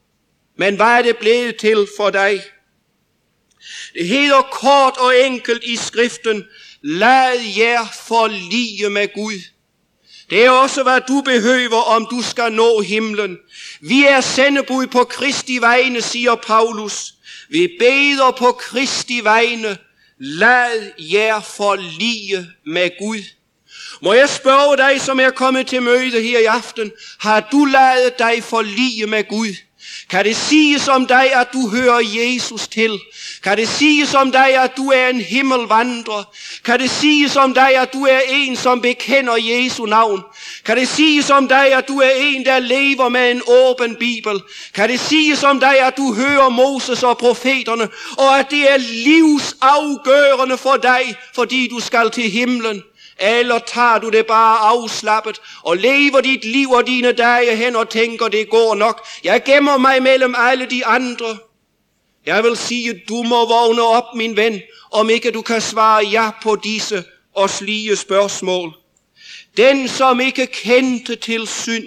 Men 0.58 0.76
hvad 0.76 0.86
er 0.86 1.02
det 1.02 1.16
blevet 1.16 1.56
til 1.56 1.88
for 1.96 2.10
dig? 2.10 2.42
Det 3.94 4.08
hedder 4.08 4.42
kort 4.42 4.96
og 4.96 5.20
enkelt 5.20 5.64
i 5.64 5.76
skriften, 5.76 6.44
lad 6.82 7.40
jer 7.56 7.86
forlige 8.06 8.90
med 8.90 9.14
Gud. 9.14 9.40
Det 10.30 10.44
er 10.44 10.50
også, 10.50 10.82
hvad 10.82 11.00
du 11.08 11.20
behøver, 11.20 11.80
om 11.80 12.06
du 12.10 12.22
skal 12.22 12.52
nå 12.52 12.80
himlen. 12.80 13.38
Vi 13.80 14.04
er 14.06 14.20
sendebud 14.20 14.86
på 14.86 15.04
Kristi 15.04 15.58
vegne, 15.58 16.02
siger 16.02 16.34
Paulus. 16.34 17.13
Vi 17.54 17.68
beder 17.78 18.30
på 18.38 18.52
Kristi 18.52 19.20
vegne, 19.24 19.78
lad 20.18 20.92
jer 20.98 21.40
forlige 21.40 22.46
med 22.66 22.90
Gud. 22.98 23.22
Må 24.02 24.12
jeg 24.12 24.28
spørge 24.28 24.76
dig, 24.76 25.00
som 25.00 25.20
er 25.20 25.30
kommet 25.30 25.66
til 25.66 25.82
møde 25.82 26.22
her 26.22 26.38
i 26.38 26.44
aften, 26.44 26.92
har 27.18 27.48
du 27.52 27.64
lavet 27.64 28.18
dig 28.18 28.42
forlige 28.42 29.06
med 29.06 29.28
Gud? 29.28 29.54
Kan 30.10 30.24
det 30.24 30.36
siges 30.36 30.88
om 30.88 31.06
dig, 31.06 31.32
at 31.34 31.48
du 31.52 31.68
hører 31.68 32.00
Jesus 32.00 32.68
til? 32.68 33.00
Kan 33.42 33.56
det 33.58 33.68
siges 33.68 34.14
om 34.14 34.32
dig, 34.32 34.62
at 34.64 34.76
du 34.76 34.90
er 34.90 35.08
en 35.08 35.20
himmelvandrer? 35.20 36.34
Kan 36.64 36.80
det 36.80 36.90
siges 36.90 37.36
om 37.36 37.54
dig, 37.54 37.76
at 37.76 37.92
du 37.92 38.04
er 38.04 38.20
en, 38.28 38.56
som 38.56 38.80
bekender 38.80 39.36
Jesu 39.36 39.86
navn? 39.86 40.22
Kan 40.64 40.76
det 40.76 40.88
siges 40.88 41.30
om 41.30 41.48
dig, 41.48 41.72
at 41.72 41.88
du 41.88 41.98
er 41.98 42.10
en, 42.10 42.44
der 42.44 42.58
lever 42.58 43.08
med 43.08 43.30
en 43.30 43.42
åben 43.46 43.96
bibel? 43.96 44.42
Kan 44.74 44.88
det 44.88 45.00
siges 45.00 45.42
om 45.42 45.60
dig, 45.60 45.78
at 45.78 45.96
du 45.96 46.14
hører 46.14 46.48
Moses 46.48 47.02
og 47.02 47.18
profeterne, 47.18 47.88
og 48.18 48.38
at 48.38 48.50
det 48.50 48.70
er 48.70 48.76
livsafgørende 48.76 50.58
for 50.58 50.76
dig, 50.76 51.16
fordi 51.34 51.68
du 51.68 51.80
skal 51.80 52.10
til 52.10 52.30
himlen? 52.30 52.82
Eller 53.18 53.58
tager 53.58 53.98
du 53.98 54.10
det 54.10 54.26
bare 54.26 54.58
afslappet 54.58 55.40
og 55.62 55.76
lever 55.76 56.20
dit 56.20 56.44
liv 56.44 56.70
og 56.70 56.86
dine 56.86 57.12
dage 57.12 57.56
hen 57.56 57.76
og 57.76 57.88
tænker, 57.88 58.28
det 58.28 58.50
går 58.50 58.74
nok. 58.74 59.06
Jeg 59.24 59.42
gemmer 59.44 59.76
mig 59.76 60.02
mellem 60.02 60.34
alle 60.38 60.66
de 60.66 60.86
andre. 60.86 61.38
Jeg 62.26 62.44
vil 62.44 62.56
sige, 62.56 63.02
du 63.08 63.22
må 63.22 63.48
vågne 63.48 63.82
op, 63.82 64.04
min 64.14 64.36
ven, 64.36 64.60
om 64.92 65.10
ikke 65.10 65.30
du 65.30 65.42
kan 65.42 65.60
svare 65.60 66.04
ja 66.04 66.30
på 66.42 66.56
disse 66.56 67.04
og 67.34 67.50
slige 67.50 67.96
spørgsmål. 67.96 68.74
Den, 69.56 69.88
som 69.88 70.20
ikke 70.20 70.46
kendte 70.46 71.16
til 71.16 71.46
synd, 71.46 71.84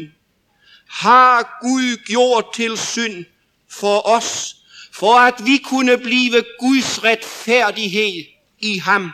har 0.90 1.58
Gud 1.62 1.98
gjort 2.06 2.46
til 2.54 2.78
synd 2.78 3.26
for 3.70 4.08
os, 4.08 4.56
for 4.94 5.20
at 5.20 5.34
vi 5.46 5.58
kunne 5.58 5.98
blive 5.98 6.44
Guds 6.60 7.04
retfærdighed 7.04 8.26
i 8.60 8.78
ham. 8.78 9.12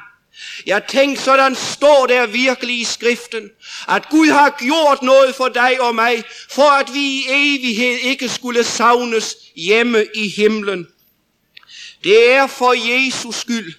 Jeg 0.65 0.87
tænkte, 0.87 1.23
sådan 1.23 1.55
står 1.55 2.05
der 2.07 2.25
virkelig 2.25 2.79
i 2.79 2.83
skriften, 2.83 3.49
at 3.89 4.09
Gud 4.09 4.27
har 4.27 4.55
gjort 4.59 5.01
noget 5.01 5.35
for 5.35 5.49
dig 5.49 5.81
og 5.81 5.95
mig, 5.95 6.23
for 6.51 6.71
at 6.71 6.93
vi 6.93 6.99
i 6.99 7.25
evighed 7.29 7.97
ikke 7.97 8.29
skulle 8.29 8.63
savnes 8.63 9.35
hjemme 9.55 10.05
i 10.15 10.29
himlen. 10.29 10.87
Det 12.03 12.31
er 12.31 12.47
for 12.47 12.73
Jesus 12.73 13.35
skyld. 13.35 13.73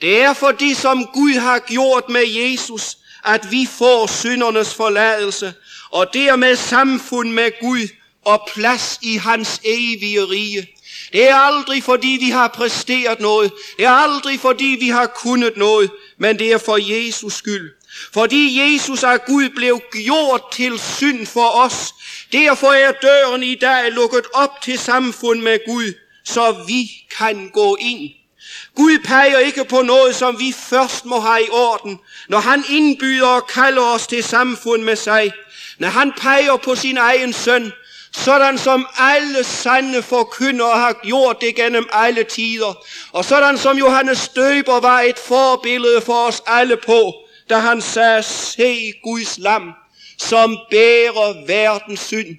Det 0.00 0.20
er 0.20 0.32
for 0.32 0.50
det, 0.50 0.76
som 0.76 1.06
Gud 1.06 1.34
har 1.34 1.58
gjort 1.58 2.08
med 2.08 2.26
Jesus, 2.26 2.96
at 3.24 3.50
vi 3.50 3.68
får 3.78 4.06
syndernes 4.06 4.74
forladelse, 4.74 5.54
og 5.90 6.14
dermed 6.14 6.56
samfund 6.56 7.32
med 7.32 7.50
Gud 7.60 7.88
og 8.28 8.48
plads 8.54 8.98
i 9.02 9.16
hans 9.16 9.60
evige 9.64 10.24
rige. 10.24 10.68
Det 11.12 11.28
er 11.28 11.36
aldrig 11.36 11.82
fordi 11.82 12.18
vi 12.20 12.30
har 12.30 12.48
præsteret 12.48 13.20
noget. 13.20 13.52
Det 13.76 13.84
er 13.84 13.90
aldrig 13.90 14.40
fordi 14.40 14.76
vi 14.80 14.88
har 14.88 15.06
kunnet 15.06 15.56
noget. 15.56 15.90
Men 16.18 16.38
det 16.38 16.52
er 16.52 16.58
for 16.58 16.78
Jesus 16.96 17.34
skyld. 17.34 17.70
Fordi 18.12 18.60
Jesus 18.60 19.02
af 19.02 19.24
Gud 19.24 19.48
blev 19.48 19.80
gjort 19.92 20.42
til 20.52 20.78
synd 20.78 21.26
for 21.26 21.48
os. 21.64 21.94
Derfor 22.32 22.72
er 22.72 22.92
døren 22.92 23.42
i 23.42 23.54
dag 23.54 23.92
lukket 23.92 24.24
op 24.34 24.62
til 24.62 24.78
samfund 24.78 25.40
med 25.40 25.58
Gud, 25.66 25.92
så 26.24 26.64
vi 26.66 26.90
kan 27.18 27.50
gå 27.54 27.76
ind. 27.80 28.10
Gud 28.76 28.98
peger 29.04 29.38
ikke 29.38 29.64
på 29.64 29.82
noget, 29.82 30.14
som 30.14 30.38
vi 30.38 30.54
først 30.70 31.04
må 31.04 31.20
have 31.20 31.42
i 31.42 31.50
orden, 31.50 31.98
når 32.28 32.38
han 32.38 32.64
indbyder 32.70 33.26
og 33.26 33.46
kalder 33.46 33.82
os 33.82 34.06
til 34.06 34.24
samfund 34.24 34.82
med 34.82 34.96
sig. 34.96 35.32
Når 35.78 35.88
han 35.88 36.12
peger 36.20 36.56
på 36.56 36.74
sin 36.74 36.96
egen 36.96 37.32
søn, 37.32 37.72
sådan 38.24 38.58
som 38.58 38.86
alle 38.98 39.44
sande 39.44 40.02
forkyndere 40.02 40.78
har 40.78 40.92
gjort 41.02 41.40
det 41.40 41.54
gennem 41.54 41.88
alle 41.92 42.24
tider, 42.24 42.84
og 43.12 43.24
sådan 43.24 43.58
som 43.58 43.78
Johannes 43.78 44.28
Døber 44.28 44.80
var 44.80 45.00
et 45.00 45.18
forbillede 45.18 46.00
for 46.00 46.26
os 46.26 46.42
alle 46.46 46.76
på, 46.76 47.14
da 47.50 47.58
han 47.58 47.82
sagde, 47.82 48.22
se 48.22 48.92
Guds 49.02 49.38
lam, 49.38 49.72
som 50.18 50.58
bærer 50.70 51.46
verdens 51.46 52.00
synd. 52.00 52.36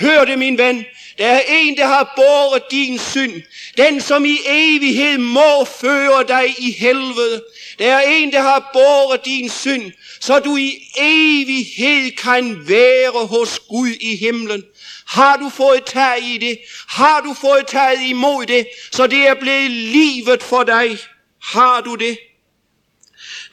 Hør 0.00 0.24
det, 0.24 0.38
min 0.38 0.58
ven, 0.58 0.84
der 1.18 1.26
er 1.26 1.40
en, 1.48 1.76
der 1.76 1.86
har 1.86 2.12
båret 2.16 2.62
din 2.70 2.98
synd. 2.98 3.42
Den, 3.76 4.00
som 4.00 4.24
i 4.24 4.38
evighed 4.46 5.18
må 5.18 5.64
føre 5.80 6.24
dig 6.28 6.54
i 6.58 6.72
helvede. 6.78 7.44
Der 7.78 7.92
er 7.94 8.00
en, 8.08 8.32
der 8.32 8.40
har 8.40 8.70
båret 8.72 9.24
din 9.24 9.50
synd, 9.50 9.92
så 10.20 10.38
du 10.38 10.56
i 10.56 10.72
evighed 10.96 12.16
kan 12.16 12.68
være 12.68 13.26
hos 13.26 13.58
Gud 13.68 13.88
i 14.00 14.16
himlen. 14.16 14.62
Har 15.06 15.36
du 15.36 15.48
fået 15.48 15.84
tag 15.84 16.22
i 16.22 16.38
det? 16.38 16.58
Har 16.88 17.20
du 17.20 17.34
fået 17.34 17.66
taget 17.66 18.00
imod 18.00 18.46
det, 18.46 18.66
så 18.92 19.06
det 19.06 19.28
er 19.28 19.34
blevet 19.34 19.70
livet 19.70 20.42
for 20.42 20.62
dig? 20.62 20.98
Har 21.42 21.80
du 21.80 21.94
det? 21.94 22.18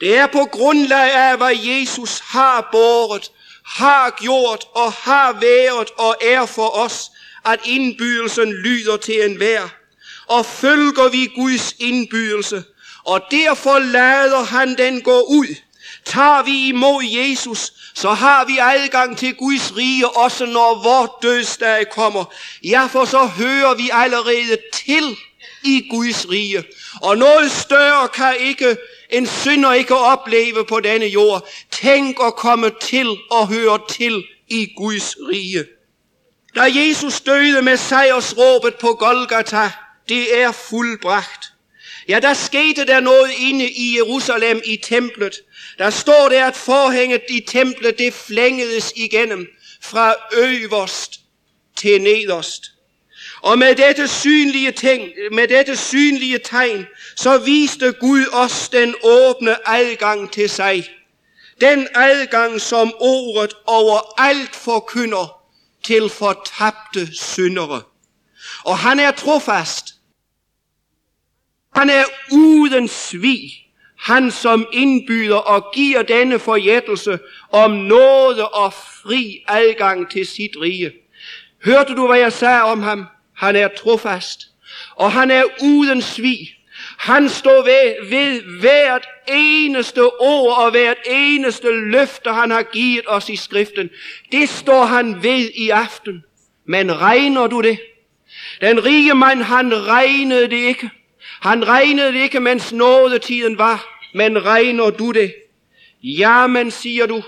Det 0.00 0.16
er 0.16 0.26
på 0.26 0.44
grundlag 0.44 1.12
af, 1.12 1.36
hvad 1.36 1.56
Jesus 1.56 2.18
har 2.20 2.68
båret, 2.72 3.30
har 3.66 4.10
gjort 4.10 4.64
og 4.74 4.92
har 4.92 5.32
været 5.32 5.90
og 5.98 6.16
er 6.22 6.46
for 6.46 6.68
os, 6.68 7.10
at 7.44 7.60
indbydelsen 7.64 8.52
lyder 8.52 8.96
til 8.96 9.24
enhver. 9.24 9.68
Og 10.26 10.46
følger 10.46 11.08
vi 11.10 11.26
Guds 11.34 11.74
indbydelse, 11.78 12.64
og 13.04 13.20
derfor 13.30 13.78
lader 13.78 14.44
han 14.44 14.78
den 14.78 15.02
gå 15.02 15.20
ud. 15.20 15.56
Tager 16.06 16.42
vi 16.42 16.68
imod 16.68 17.04
Jesus, 17.04 17.72
så 17.94 18.10
har 18.10 18.44
vi 18.44 18.58
adgang 18.58 19.18
til 19.18 19.34
Guds 19.34 19.76
rige, 19.76 20.08
også 20.08 20.46
når 20.46 20.82
vores 20.82 21.10
dødsdag 21.22 21.90
kommer. 21.90 22.24
Ja, 22.64 22.86
for 22.86 23.04
så 23.04 23.26
hører 23.26 23.74
vi 23.74 23.90
allerede 23.92 24.58
til 24.72 25.16
i 25.64 25.86
Guds 25.90 26.30
rige. 26.30 26.64
Og 27.02 27.18
noget 27.18 27.50
større 27.52 28.08
kan 28.08 28.36
ikke 28.40 28.76
en 29.10 29.26
synder 29.26 29.72
ikke 29.72 29.96
opleve 29.96 30.64
på 30.64 30.80
denne 30.80 31.06
jord. 31.06 31.48
Tænk 31.70 32.16
at 32.24 32.36
komme 32.36 32.70
til 32.80 33.16
og 33.30 33.48
høre 33.48 33.78
til 33.90 34.24
i 34.48 34.68
Guds 34.76 35.16
rige. 35.28 35.64
Da 36.54 36.62
Jesus 36.74 37.20
døde 37.20 37.62
med 37.62 37.76
sejrsråbet 37.76 38.74
på 38.74 38.94
Golgata, 38.94 39.70
det 40.08 40.40
er 40.40 40.52
fuldbragt. 40.52 41.52
Ja, 42.08 42.18
der 42.20 42.34
skete 42.34 42.86
der 42.86 43.00
noget 43.00 43.30
inde 43.38 43.70
i 43.70 43.96
Jerusalem 43.96 44.62
i 44.64 44.76
templet. 44.76 45.34
Der 45.78 45.90
står 45.90 46.28
der, 46.28 46.46
at 46.46 46.56
forhænget 46.56 47.22
i 47.28 47.40
templet, 47.40 47.98
det 47.98 48.14
flængedes 48.14 48.92
igennem 48.96 49.46
fra 49.82 50.14
øverst 50.32 51.20
til 51.76 52.02
nederst. 52.02 52.70
Og 53.42 53.58
med 53.58 53.74
dette 53.74 54.08
synlige, 54.08 54.72
ting, 54.72 55.08
med 55.32 55.48
dette 55.48 55.76
synlige 55.76 56.38
tegn, 56.38 56.86
så 57.16 57.38
viste 57.38 57.92
Gud 57.92 58.26
os 58.32 58.68
den 58.68 58.94
åbne 59.02 59.68
adgang 59.68 60.32
til 60.32 60.50
sig. 60.50 60.90
Den 61.60 61.88
adgang, 61.94 62.60
som 62.60 62.92
ordet 63.00 63.54
over 63.66 64.20
alt 64.20 64.56
forkynder 64.56 65.40
til 65.84 66.08
fortabte 66.08 67.14
syndere. 67.14 67.82
Og 68.64 68.78
han 68.78 69.00
er 69.00 69.10
trofast. 69.10 69.94
Han 71.74 71.90
er 71.90 72.04
uden 72.32 72.88
svig. 72.88 73.63
Han 74.04 74.30
som 74.30 74.66
indbyder 74.72 75.36
og 75.36 75.72
giver 75.74 76.02
denne 76.02 76.38
forjættelse 76.38 77.18
om 77.52 77.70
nåde 77.70 78.48
og 78.48 78.72
fri 78.72 79.44
adgang 79.48 80.10
til 80.10 80.26
sit 80.26 80.50
rige. 80.60 80.92
Hørte 81.64 81.94
du, 81.94 82.06
hvad 82.06 82.18
jeg 82.18 82.32
sagde 82.32 82.62
om 82.62 82.82
ham? 82.82 83.06
Han 83.36 83.56
er 83.56 83.68
trofast. 83.68 84.40
Og 84.96 85.12
han 85.12 85.30
er 85.30 85.44
uden 85.62 86.02
svig. 86.02 86.38
Han 86.98 87.28
står 87.28 87.64
ved, 87.64 88.10
ved 88.10 88.60
hvert 88.60 89.06
eneste 89.28 90.04
ord 90.20 90.58
og 90.64 90.70
hvert 90.70 90.96
eneste 91.06 91.70
løfte, 91.70 92.30
han 92.30 92.50
har 92.50 92.62
givet 92.62 93.04
os 93.06 93.28
i 93.28 93.36
skriften. 93.36 93.90
Det 94.32 94.48
står 94.48 94.84
han 94.84 95.22
ved 95.22 95.50
i 95.54 95.70
aften. 95.70 96.22
Men 96.66 97.00
regner 97.00 97.46
du 97.46 97.60
det? 97.60 97.78
Den 98.60 98.84
rige 98.84 99.14
mand, 99.14 99.42
han 99.42 99.86
regnede 99.86 100.50
det 100.50 100.56
ikke. 100.56 100.90
Han 101.40 101.68
regnede 101.68 102.12
det 102.12 102.20
ikke, 102.20 102.40
mens 102.40 102.72
nådetiden 102.72 103.58
var. 103.58 103.93
Men 104.14 104.44
regner 104.44 104.90
du 104.90 105.12
det? 105.12 105.34
Ja, 106.02 106.46
men 106.46 106.70
siger 106.70 107.06
du. 107.06 107.22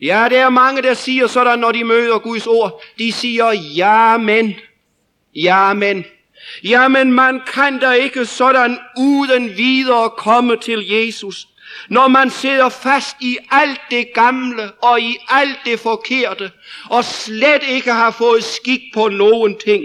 Ja, 0.00 0.28
der 0.30 0.44
er 0.44 0.48
mange, 0.48 0.82
der 0.82 0.94
siger 0.94 1.26
sådan, 1.26 1.58
når 1.58 1.72
de 1.72 1.84
møder 1.84 2.18
Guds 2.18 2.46
ord. 2.46 2.82
De 2.98 3.12
siger, 3.12 3.50
ja, 3.52 4.16
men. 4.16 4.54
Ja, 5.34 5.72
men. 5.72 6.04
Jamen, 6.64 7.12
man 7.12 7.40
kan 7.52 7.78
da 7.78 7.90
ikke 7.90 8.26
sådan 8.26 8.78
uden 8.98 9.56
videre 9.56 10.10
komme 10.10 10.56
til 10.56 10.88
Jesus, 10.88 11.48
når 11.88 12.08
man 12.08 12.30
sidder 12.30 12.68
fast 12.68 13.16
i 13.20 13.38
alt 13.50 13.80
det 13.90 14.12
gamle 14.14 14.70
og 14.72 15.00
i 15.00 15.16
alt 15.28 15.58
det 15.64 15.80
forkerte, 15.80 16.50
og 16.90 17.04
slet 17.04 17.62
ikke 17.68 17.92
har 17.92 18.10
fået 18.10 18.44
skik 18.44 18.80
på 18.94 19.08
nogen 19.08 19.58
ting. 19.58 19.84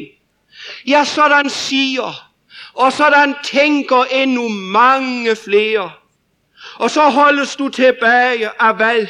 Ja, 0.87 1.03
sådan 1.05 1.49
siger, 1.49 2.24
og 2.75 2.93
sådan 2.93 3.35
tænker 3.43 4.03
endnu 4.11 4.49
mange 4.49 5.35
flere. 5.35 5.91
Og 6.75 6.91
så 6.91 7.09
holdes 7.09 7.55
du 7.55 7.69
tilbage 7.69 8.61
af 8.61 8.75
hvad? 8.75 9.07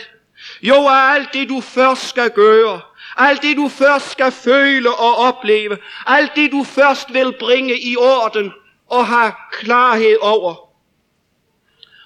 Jo, 0.61 0.75
af 0.75 1.13
alt 1.13 1.33
det 1.33 1.49
du 1.49 1.61
først 1.61 2.09
skal 2.09 2.31
gøre, 2.31 2.81
alt 3.17 3.41
det 3.41 3.57
du 3.57 3.67
først 3.67 4.11
skal 4.11 4.31
føle 4.31 4.95
og 4.95 5.15
opleve. 5.15 5.77
Alt 6.05 6.31
det 6.35 6.51
du 6.51 6.63
først 6.63 7.13
vil 7.13 7.33
bringe 7.39 7.79
i 7.81 7.97
orden 7.97 8.51
og 8.87 9.07
have 9.07 9.33
klarhed 9.51 10.17
over. 10.21 10.55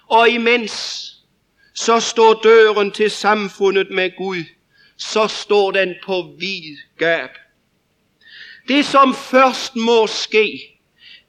Og 0.07 0.29
imens 0.29 1.05
så 1.73 1.99
står 1.99 2.33
døren 2.33 2.91
til 2.91 3.11
samfundet 3.11 3.91
med 3.91 4.17
Gud, 4.17 4.43
så 4.97 5.27
står 5.27 5.71
den 5.71 5.95
på 6.05 6.35
vid 6.39 6.77
gab. 6.97 7.29
Det 8.67 8.85
som 8.85 9.15
først 9.15 9.75
må 9.75 10.07
ske, 10.07 10.78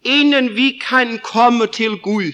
inden 0.05 0.57
vi 0.57 0.81
kan 0.89 1.19
komme 1.19 1.67
til 1.67 1.97
Gud 1.97 2.33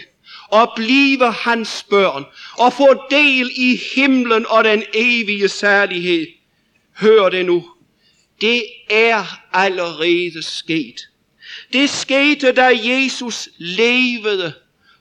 og 0.48 0.72
blive 0.76 1.32
hans 1.32 1.86
børn 1.90 2.24
og 2.58 2.72
få 2.72 3.02
del 3.10 3.50
i 3.56 3.80
himlen 3.94 4.46
og 4.48 4.64
den 4.64 4.82
evige 4.94 5.48
særlighed, 5.48 6.26
Hør 7.00 7.28
det 7.28 7.46
nu. 7.46 7.70
Det 8.40 8.62
er 8.90 9.40
allerede 9.52 10.42
sket. 10.42 11.00
Det 11.72 11.90
skete, 11.90 12.52
da 12.52 12.70
Jesus 12.84 13.48
levede 13.58 14.52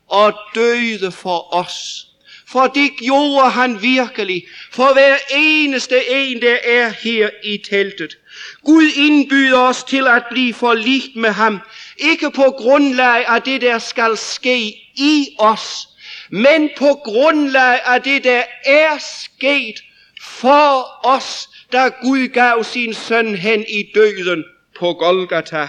og 0.07 0.33
døde 0.55 1.11
for 1.11 1.55
os. 1.55 2.07
For 2.47 2.67
det 2.67 2.91
gjorde 2.97 3.49
han 3.49 3.81
virkelig 3.81 4.45
for 4.71 4.93
hver 4.93 5.15
eneste 5.35 6.11
en, 6.11 6.41
der 6.41 6.57
er 6.63 6.89
her 6.89 7.29
i 7.43 7.57
teltet. 7.57 8.17
Gud 8.63 8.83
indbyder 8.95 9.59
os 9.59 9.83
til 9.83 10.07
at 10.07 10.23
blive 10.31 10.53
forligt 10.53 11.15
med 11.15 11.31
ham. 11.31 11.59
Ikke 11.97 12.31
på 12.31 12.43
grundlag 12.57 13.25
af 13.27 13.41
det, 13.41 13.61
der 13.61 13.79
skal 13.79 14.17
ske 14.17 14.67
i 14.95 15.35
os, 15.39 15.87
men 16.29 16.69
på 16.77 16.93
grundlag 17.03 17.79
af 17.85 18.01
det, 18.01 18.23
der 18.23 18.43
er 18.65 18.97
sket 18.97 19.75
for 20.21 21.05
os, 21.05 21.49
da 21.71 21.87
Gud 21.87 22.27
gav 22.27 22.63
sin 22.63 22.93
søn 22.93 23.35
hen 23.35 23.65
i 23.69 23.91
døden 23.95 24.43
på 24.79 24.93
Golgata. 24.93 25.67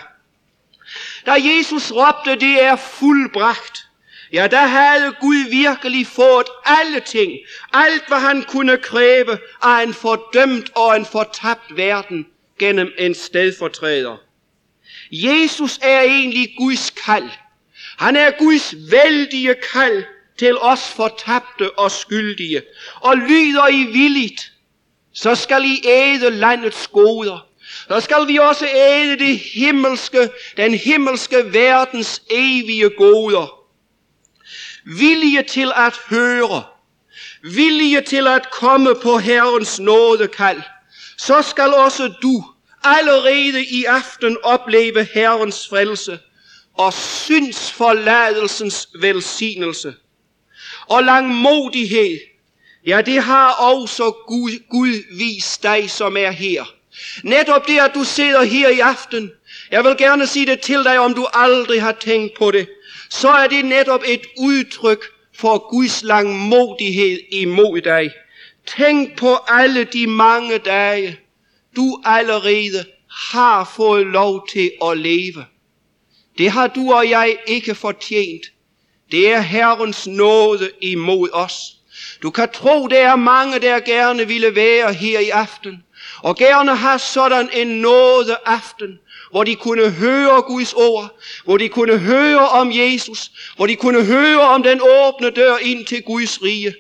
Da 1.27 1.33
Jesus 1.33 1.93
råbte, 1.93 2.47
det 2.47 2.65
er 2.65 2.77
fuldbragt, 2.77 3.87
ja, 4.33 4.47
der 4.47 4.67
havde 4.67 5.15
Gud 5.21 5.51
virkelig 5.51 6.07
fået 6.07 6.47
alle 6.65 7.01
ting, 7.01 7.33
alt 7.73 8.09
hvad 8.09 8.19
han 8.19 8.43
kunne 8.43 8.77
kræve 8.77 9.39
af 9.63 9.83
en 9.83 9.95
fordømt 9.95 10.71
og 10.75 10.97
en 10.97 11.07
fortabt 11.07 11.77
verden 11.77 12.27
gennem 12.59 12.93
en 12.99 13.15
stedfortræder. 13.15 14.26
Jesus 15.11 15.79
er 15.83 16.01
egentlig 16.01 16.55
Guds 16.59 16.91
kald. 16.91 17.31
Han 17.99 18.17
er 18.17 18.31
Guds 18.39 18.75
vældige 18.91 19.55
kald 19.73 20.05
til 20.39 20.59
os 20.59 20.89
fortabte 20.89 21.79
og 21.79 21.91
skyldige. 21.91 22.63
Og 23.01 23.17
lyder 23.17 23.69
I 23.69 23.85
villigt, 23.85 24.53
så 25.15 25.35
skal 25.35 25.65
I 25.65 25.83
æde 25.85 26.31
landets 26.31 26.87
goder. 26.87 27.47
Så 27.89 28.01
skal 28.01 28.29
vi 28.29 28.37
også 28.37 28.67
æde 28.69 29.19
det 29.19 29.39
himmelske, 29.39 30.31
den 30.57 30.75
himmelske 30.75 31.53
verdens 31.53 32.23
evige 32.31 32.91
goder. 32.91 33.61
Vilje 34.85 35.43
til 35.43 35.73
at 35.77 35.95
høre, 36.11 36.65
vilje 37.43 38.01
til 38.01 38.27
at 38.27 38.51
komme 38.51 38.95
på 39.03 39.19
Herrens 39.19 39.81
nådekald, 39.81 40.63
så 41.19 41.43
skal 41.43 41.75
også 41.75 42.13
du 42.23 42.45
allerede 42.87 43.65
i 43.65 43.85
aften 43.85 44.37
opleve 44.43 45.09
Herrens 45.15 45.69
frelse 45.69 46.19
og 46.75 46.93
synsforladelsens 46.93 48.89
velsignelse. 49.01 49.95
Og 50.87 51.05
langmodighed, 51.05 52.19
ja 52.87 53.01
det 53.01 53.23
har 53.23 53.51
også 53.53 54.13
Gud, 54.27 54.51
Gud 54.71 55.17
vist 55.19 55.63
dig, 55.63 55.91
som 55.91 56.17
er 56.17 56.31
her. 56.31 56.65
Netop 57.23 57.67
det, 57.67 57.79
at 57.79 57.95
du 57.95 58.05
sidder 58.05 58.43
her 58.43 58.69
i 58.69 58.81
aften, 58.81 59.31
jeg 59.71 59.85
vil 59.85 59.97
gerne 59.99 60.27
sige 60.27 60.47
det 60.47 60.61
til 60.61 60.85
dig, 60.85 60.99
om 60.99 61.15
du 61.15 61.27
aldrig 61.33 61.83
har 61.83 61.93
tænkt 61.93 62.39
på 62.39 62.51
det, 62.51 62.69
så 63.11 63.29
er 63.29 63.47
det 63.47 63.65
netop 63.65 64.03
et 64.07 64.27
udtryk 64.39 65.05
for 65.35 65.71
Guds 65.71 66.03
langmodighed 66.03 67.19
imod 67.33 67.81
dig. 67.81 68.11
Tænk 68.67 69.19
på 69.19 69.37
alle 69.49 69.85
de 69.85 70.07
mange 70.07 70.59
dage, 70.59 71.21
du 71.77 72.01
allerede 72.05 72.85
har 73.11 73.73
fået 73.77 74.07
lov 74.07 74.49
til 74.53 74.71
at 74.85 74.99
leve. 74.99 75.45
Det 76.39 76.51
har 76.51 76.67
du 76.67 76.93
og 76.93 77.11
jeg 77.11 77.37
ikke 77.47 77.75
fortjent. 77.75 78.43
Det 79.11 79.33
er 79.33 79.41
Herrens 79.41 80.07
nåde 80.07 80.71
imod 80.81 81.29
os. 81.33 81.77
Du 82.23 82.31
kan 82.31 82.49
tro, 82.55 82.87
der 82.87 83.09
er 83.09 83.17
mange, 83.17 83.59
der 83.59 83.81
gerne 83.81 84.27
ville 84.27 84.55
være 84.55 84.93
her 84.93 85.19
i 85.19 85.29
aften, 85.29 85.83
og 86.23 86.37
gerne 86.37 86.77
have 86.77 86.99
sådan 86.99 87.51
en 87.53 87.67
nåde 87.67 88.37
aften, 88.47 88.99
hvor 89.31 89.45
de 89.45 89.55
kunne 89.55 89.91
høre 89.91 90.43
Guds 90.43 90.73
ord, 90.73 91.21
hvor 91.45 91.57
de 91.57 91.69
kunne 91.69 91.99
høre 91.99 92.49
om 92.49 92.73
Jesus, 92.73 93.31
hvor 93.57 93.67
de 93.67 93.77
kunne 93.77 94.05
høre 94.05 94.41
om 94.41 94.63
den 94.63 94.81
åbne 94.83 95.31
dør 95.31 95.57
ind 95.57 95.87
til 95.87 96.03
Guds 96.03 96.43
rige. 96.43 96.75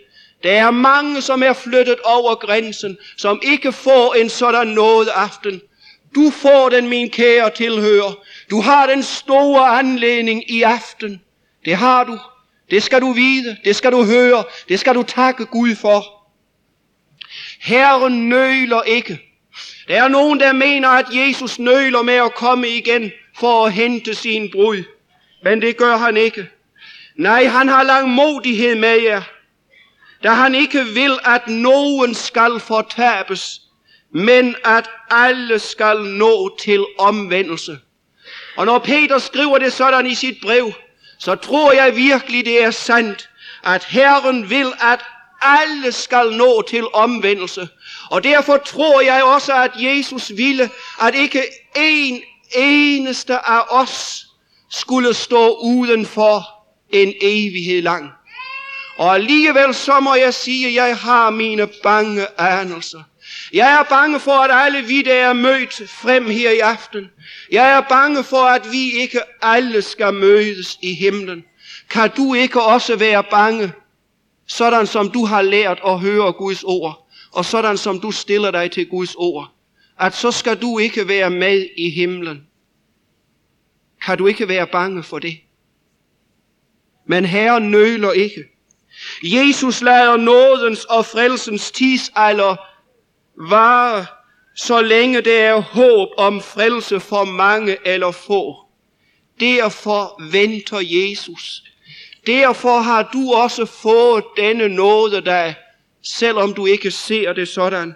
Der 0.46 0.52
er 0.52 0.70
mange, 0.70 1.22
som 1.22 1.42
er 1.42 1.52
flyttet 1.52 1.96
over 2.04 2.34
grænsen, 2.34 2.98
som 3.16 3.40
ikke 3.42 3.72
får 3.72 4.14
en 4.14 4.28
sådan 4.28 4.66
noget 4.66 5.08
aften. 5.08 5.60
Du 6.14 6.30
får 6.30 6.68
den, 6.68 6.88
min 6.88 7.10
kære 7.10 7.50
tilhører. 7.50 8.18
Du 8.50 8.60
har 8.60 8.86
den 8.86 9.02
store 9.02 9.78
anledning 9.78 10.50
i 10.50 10.62
aften. 10.62 11.20
Det 11.64 11.76
har 11.76 12.04
du. 12.04 12.18
Det 12.70 12.82
skal 12.82 13.00
du 13.00 13.12
vide. 13.12 13.56
Det 13.64 13.76
skal 13.76 13.92
du 13.92 14.04
høre. 14.04 14.44
Det 14.68 14.80
skal 14.80 14.94
du 14.94 15.02
takke 15.02 15.46
Gud 15.46 15.74
for. 15.74 16.04
Herren 17.60 18.28
nøler 18.28 18.82
ikke. 18.82 19.20
Der 19.88 20.02
er 20.02 20.08
nogen, 20.08 20.40
der 20.40 20.52
mener, 20.52 20.88
at 20.88 21.06
Jesus 21.12 21.58
nøler 21.58 22.02
med 22.02 22.14
at 22.14 22.34
komme 22.34 22.68
igen 22.68 23.12
for 23.38 23.66
at 23.66 23.72
hente 23.72 24.14
sin 24.14 24.50
brud. 24.52 24.84
Men 25.42 25.62
det 25.62 25.76
gør 25.76 25.96
han 25.96 26.16
ikke. 26.16 26.46
Nej, 27.16 27.44
han 27.44 27.68
har 27.68 27.82
langmodighed 27.82 28.74
med 28.74 29.02
jer 29.02 29.22
da 30.22 30.30
han 30.30 30.54
ikke 30.54 30.84
vil, 30.84 31.18
at 31.24 31.48
nogen 31.48 32.14
skal 32.14 32.60
fortabes, 32.60 33.60
men 34.10 34.54
at 34.64 34.90
alle 35.10 35.58
skal 35.58 35.96
nå 35.96 36.56
til 36.58 36.86
omvendelse. 36.98 37.78
Og 38.56 38.66
når 38.66 38.78
Peter 38.78 39.18
skriver 39.18 39.58
det 39.58 39.72
sådan 39.72 40.06
i 40.06 40.14
sit 40.14 40.36
brev, 40.42 40.72
så 41.18 41.34
tror 41.34 41.72
jeg 41.72 41.96
virkelig, 41.96 42.44
det 42.44 42.62
er 42.62 42.70
sandt, 42.70 43.28
at 43.64 43.84
Herren 43.84 44.50
vil, 44.50 44.72
at 44.80 45.00
alle 45.42 45.92
skal 45.92 46.32
nå 46.32 46.62
til 46.62 46.84
omvendelse. 46.92 47.68
Og 48.10 48.24
derfor 48.24 48.56
tror 48.56 49.00
jeg 49.00 49.24
også, 49.24 49.54
at 49.54 49.70
Jesus 49.76 50.32
ville, 50.36 50.70
at 51.02 51.14
ikke 51.14 51.42
en 51.76 52.22
eneste 52.54 53.48
af 53.48 53.62
os 53.70 54.26
skulle 54.70 55.14
stå 55.14 55.58
uden 55.62 56.06
for 56.06 56.42
en 56.90 57.14
evighed 57.20 57.82
lang. 57.82 58.10
Og 58.96 59.14
alligevel 59.14 59.74
så 59.74 60.00
må 60.00 60.14
jeg 60.14 60.34
sige, 60.34 60.66
at 60.66 60.74
jeg 60.74 60.96
har 60.96 61.30
mine 61.30 61.68
bange 61.82 62.40
anelser. 62.40 63.02
Jeg 63.52 63.72
er 63.80 63.82
bange 63.82 64.20
for, 64.20 64.32
at 64.32 64.50
alle 64.52 64.86
vi, 64.86 65.02
der 65.02 65.14
er 65.14 65.32
mødt 65.32 65.88
frem 65.88 66.26
her 66.26 66.50
i 66.50 66.58
aften, 66.58 67.10
jeg 67.52 67.70
er 67.70 67.80
bange 67.80 68.24
for, 68.24 68.42
at 68.42 68.72
vi 68.72 68.92
ikke 68.92 69.20
alle 69.42 69.82
skal 69.82 70.14
mødes 70.14 70.78
i 70.82 70.94
himlen. 70.94 71.44
Kan 71.90 72.10
du 72.16 72.34
ikke 72.34 72.62
også 72.62 72.96
være 72.96 73.24
bange, 73.30 73.72
sådan 74.46 74.86
som 74.86 75.10
du 75.10 75.24
har 75.24 75.42
lært 75.42 75.80
at 75.86 76.00
høre 76.00 76.32
Guds 76.32 76.64
ord, 76.64 77.08
og 77.32 77.44
sådan 77.44 77.76
som 77.76 78.00
du 78.00 78.10
stiller 78.10 78.50
dig 78.50 78.70
til 78.70 78.88
Guds 78.88 79.14
ord, 79.14 79.52
at 80.00 80.14
så 80.14 80.30
skal 80.30 80.56
du 80.56 80.78
ikke 80.78 81.08
være 81.08 81.30
med 81.30 81.68
i 81.76 81.90
himlen. 81.90 82.46
Kan 84.02 84.18
du 84.18 84.26
ikke 84.26 84.48
være 84.48 84.66
bange 84.66 85.02
for 85.02 85.18
det? 85.18 85.36
Men 87.06 87.24
Herren 87.24 87.70
nøler 87.70 88.12
ikke. 88.12 88.44
Jesus 89.22 89.82
lader 89.82 90.16
nådens 90.16 90.84
og 90.84 91.06
frelsens 91.06 91.70
tidsalder 91.70 92.56
vare, 93.50 94.06
så 94.56 94.80
længe 94.80 95.20
der 95.20 95.42
er 95.42 95.60
håb 95.60 96.08
om 96.16 96.40
frelse 96.40 97.00
for 97.00 97.24
mange 97.24 97.76
eller 97.84 98.10
få. 98.10 98.56
Derfor 99.40 100.22
venter 100.32 100.80
Jesus. 100.82 101.62
Derfor 102.26 102.80
har 102.80 103.10
du 103.12 103.32
også 103.32 103.66
fået 103.66 104.24
denne 104.36 104.68
nåde 104.68 105.20
dig, 105.20 105.54
selvom 106.02 106.54
du 106.54 106.66
ikke 106.66 106.90
ser 106.90 107.32
det 107.32 107.48
sådan. 107.48 107.94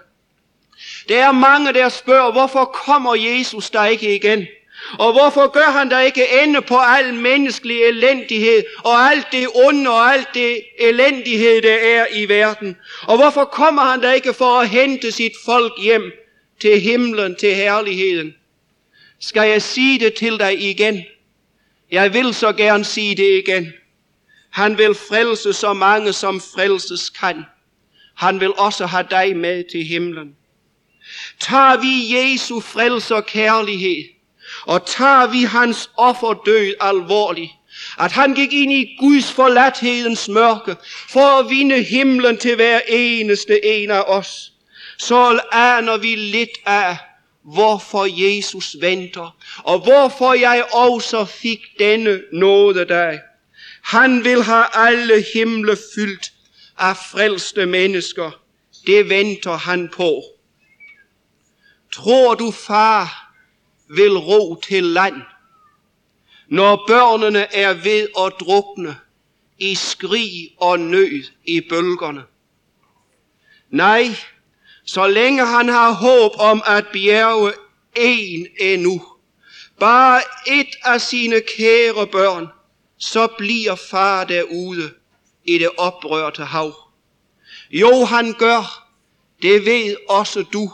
Der 1.08 1.24
er 1.24 1.32
mange, 1.32 1.72
der 1.72 1.88
spørger, 1.88 2.32
hvorfor 2.32 2.64
kommer 2.64 3.14
Jesus 3.14 3.70
der 3.70 3.84
ikke 3.84 4.14
igen? 4.14 4.46
Og 4.98 5.12
hvorfor 5.12 5.48
gør 5.48 5.70
han 5.78 5.90
der 5.90 6.00
ikke 6.00 6.42
ende 6.42 6.62
på 6.62 6.76
al 6.78 7.14
menneskelig 7.14 7.82
elendighed, 7.82 8.64
og 8.84 9.10
alt 9.10 9.26
det 9.32 9.48
onde 9.54 9.90
og 9.90 10.12
alt 10.12 10.28
det 10.34 10.62
elendighed, 10.78 11.62
der 11.62 11.74
er 11.74 12.06
i 12.12 12.28
verden? 12.28 12.76
Og 13.02 13.16
hvorfor 13.16 13.44
kommer 13.44 13.82
han 13.82 14.02
der 14.02 14.12
ikke 14.12 14.34
for 14.34 14.60
at 14.60 14.68
hente 14.68 15.12
sit 15.12 15.32
folk 15.44 15.72
hjem 15.82 16.12
til 16.60 16.80
himlen, 16.80 17.36
til 17.36 17.54
herligheden? 17.54 18.34
Skal 19.20 19.48
jeg 19.48 19.62
sige 19.62 20.00
det 20.00 20.14
til 20.14 20.38
dig 20.38 20.60
igen? 20.60 21.04
Jeg 21.90 22.14
vil 22.14 22.34
så 22.34 22.52
gerne 22.52 22.84
sige 22.84 23.14
det 23.14 23.42
igen. 23.48 23.72
Han 24.50 24.78
vil 24.78 24.94
frelse 24.94 25.52
så 25.52 25.72
mange, 25.72 26.12
som 26.12 26.40
frelses 26.40 27.10
kan. 27.10 27.44
Han 28.16 28.40
vil 28.40 28.52
også 28.52 28.86
have 28.86 29.06
dig 29.10 29.36
med 29.36 29.64
til 29.72 29.84
himlen. 29.84 30.36
Tager 31.40 31.80
vi 31.80 32.16
Jesu 32.16 32.60
frelse 32.60 33.14
og 33.14 33.26
kærlighed, 33.26 34.19
og 34.66 34.86
tager 34.86 35.26
vi 35.26 35.42
hans 35.42 35.90
offerdød 35.96 36.74
alvorligt, 36.80 37.50
at 37.98 38.12
han 38.12 38.34
gik 38.34 38.52
ind 38.52 38.72
i 38.72 38.96
Guds 39.00 39.32
forladthedens 39.32 40.28
mørke 40.28 40.76
for 41.08 41.38
at 41.38 41.50
vinde 41.50 41.82
himlen 41.82 42.38
til 42.38 42.54
hver 42.54 42.80
eneste 42.88 43.64
en 43.64 43.90
af 43.90 44.02
os, 44.06 44.52
så 44.98 45.40
aner 45.52 45.96
vi 45.96 46.14
lidt 46.14 46.58
af, 46.66 46.96
hvorfor 47.44 48.06
Jesus 48.28 48.76
venter, 48.80 49.36
og 49.58 49.78
hvorfor 49.78 50.34
jeg 50.34 50.64
også 50.72 51.24
fik 51.24 51.60
denne 51.78 52.20
nåde 52.32 52.84
dag. 52.84 53.20
Han 53.82 54.24
vil 54.24 54.42
have 54.42 54.64
alle 54.74 55.24
himle 55.34 55.76
fyldt 55.94 56.32
af 56.78 56.96
frelste 56.96 57.66
mennesker. 57.66 58.30
Det 58.86 59.08
venter 59.08 59.56
han 59.56 59.88
på. 59.88 60.22
Tror 61.92 62.34
du, 62.34 62.50
far, 62.50 63.19
vil 63.94 64.18
ro 64.18 64.54
til 64.54 64.84
land, 64.84 65.22
når 66.48 66.84
børnene 66.86 67.54
er 67.54 67.72
ved 67.72 68.08
at 68.18 68.32
drukne 68.40 68.96
i 69.58 69.74
skrig 69.74 70.54
og 70.60 70.80
nød 70.80 71.24
i 71.44 71.60
bølgerne. 71.60 72.22
Nej, 73.70 74.04
så 74.84 75.06
længe 75.06 75.46
han 75.46 75.68
har 75.68 75.92
håb 75.92 76.32
om 76.38 76.62
at 76.66 76.86
bjerge 76.92 77.52
en 77.96 78.46
endnu, 78.60 79.02
bare 79.80 80.22
et 80.46 80.76
af 80.84 81.00
sine 81.00 81.40
kære 81.56 82.06
børn, 82.06 82.48
så 82.98 83.28
bliver 83.38 83.74
far 83.74 84.24
derude 84.24 84.90
i 85.44 85.58
det 85.58 85.70
oprørte 85.78 86.44
hav. 86.44 86.74
Jo, 87.70 88.04
han 88.04 88.32
gør, 88.32 88.88
det 89.42 89.64
ved 89.64 89.96
også 90.08 90.42
du. 90.52 90.72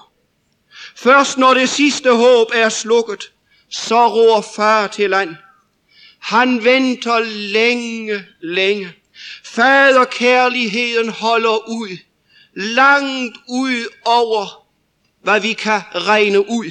Først 0.96 1.38
når 1.38 1.54
det 1.54 1.68
sidste 1.68 2.14
håb 2.14 2.48
er 2.54 2.68
slukket, 2.68 3.32
så 3.70 4.08
ror 4.08 4.40
far 4.56 4.86
til 4.86 5.10
land. 5.10 5.36
Han 6.18 6.64
venter 6.64 7.20
længe, 7.52 8.24
længe. 8.40 8.92
Faderkærligheden 9.44 11.08
holder 11.08 11.68
ud, 11.68 11.96
langt 12.54 13.36
ud 13.48 13.84
over, 14.04 14.66
hvad 15.22 15.40
vi 15.40 15.52
kan 15.52 15.80
regne 15.94 16.48
ud. 16.50 16.70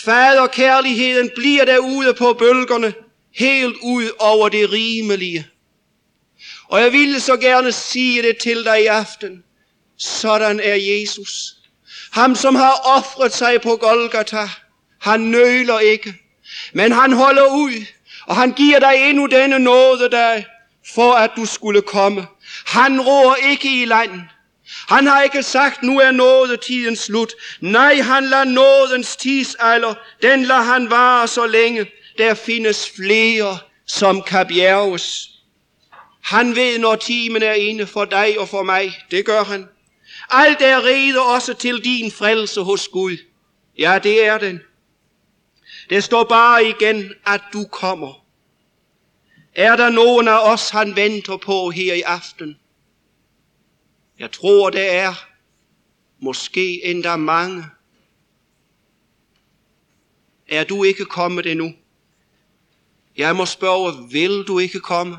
Faderkærligheden 0.00 1.30
bliver 1.36 1.64
derude 1.64 2.14
på 2.14 2.32
bølgerne, 2.32 2.94
helt 3.34 3.76
ud 3.82 4.10
over 4.18 4.48
det 4.48 4.72
rimelige. 4.72 5.46
Og 6.68 6.80
jeg 6.80 6.92
ville 6.92 7.20
så 7.20 7.36
gerne 7.36 7.72
sige 7.72 8.22
det 8.22 8.38
til 8.38 8.64
dig 8.64 8.82
i 8.82 8.86
aften. 8.86 9.44
Sådan 9.96 10.60
er 10.60 10.74
Jesus. 10.74 11.59
Ham, 12.12 12.34
som 12.34 12.54
har 12.54 12.72
offret 12.72 13.32
sig 13.34 13.60
på 13.60 13.76
Golgata. 13.76 14.48
Han 15.00 15.20
nøler 15.20 15.78
ikke, 15.78 16.14
men 16.72 16.92
han 16.92 17.12
holder 17.12 17.46
ud, 17.46 17.86
og 18.26 18.36
han 18.36 18.52
giver 18.52 18.78
dig 18.78 18.94
endnu 18.96 19.26
denne 19.26 19.58
nåde 19.58 20.10
dig, 20.10 20.46
for 20.94 21.12
at 21.12 21.30
du 21.36 21.46
skulle 21.46 21.82
komme. 21.82 22.26
Han 22.66 23.00
rår 23.00 23.36
ikke 23.50 23.82
i 23.82 23.84
land. 23.84 24.20
Han 24.88 25.06
har 25.06 25.22
ikke 25.22 25.42
sagt, 25.42 25.82
nu 25.82 26.00
er 26.00 26.10
nådetiden 26.10 26.96
slut. 26.96 27.32
Nej, 27.60 28.00
han 28.00 28.24
lader 28.24 28.44
nådens 28.44 29.16
tidsalder, 29.16 29.94
den 30.22 30.42
lader 30.44 30.62
han 30.62 30.90
vare 30.90 31.28
så 31.28 31.46
længe. 31.46 31.86
Der 32.18 32.34
findes 32.34 32.90
flere, 32.96 33.58
som 33.86 34.22
kan 34.22 34.46
bjerges. 34.46 35.28
Han 36.22 36.56
ved, 36.56 36.78
når 36.78 36.96
timen 36.96 37.42
er 37.42 37.52
inde 37.52 37.86
for 37.86 38.04
dig 38.04 38.38
og 38.38 38.48
for 38.48 38.62
mig. 38.62 38.98
Det 39.10 39.24
gør 39.24 39.44
han. 39.44 39.68
Alt 40.30 40.62
er 40.62 40.84
rede 40.84 41.20
også 41.20 41.54
til 41.54 41.84
din 41.84 42.10
frelse 42.10 42.60
hos 42.60 42.88
Gud. 42.88 43.16
Ja, 43.78 43.98
det 44.02 44.24
er 44.24 44.38
den. 44.38 44.60
Det 45.90 46.04
står 46.04 46.24
bare 46.24 46.68
igen, 46.68 47.12
at 47.26 47.40
du 47.52 47.64
kommer. 47.64 48.26
Er 49.54 49.76
der 49.76 49.90
nogen 49.90 50.28
af 50.28 50.52
os, 50.52 50.70
han 50.70 50.96
venter 50.96 51.36
på 51.36 51.70
her 51.70 51.94
i 51.94 52.00
aften? 52.00 52.56
Jeg 54.18 54.32
tror, 54.32 54.70
det 54.70 54.90
er 54.94 55.14
måske 56.18 56.84
endda 56.84 57.16
mange. 57.16 57.64
Er 60.48 60.64
du 60.64 60.84
ikke 60.84 61.04
kommet 61.04 61.46
endnu? 61.46 61.74
Jeg 63.16 63.36
må 63.36 63.46
spørge, 63.46 64.10
vil 64.10 64.42
du 64.42 64.58
ikke 64.58 64.80
komme? 64.80 65.16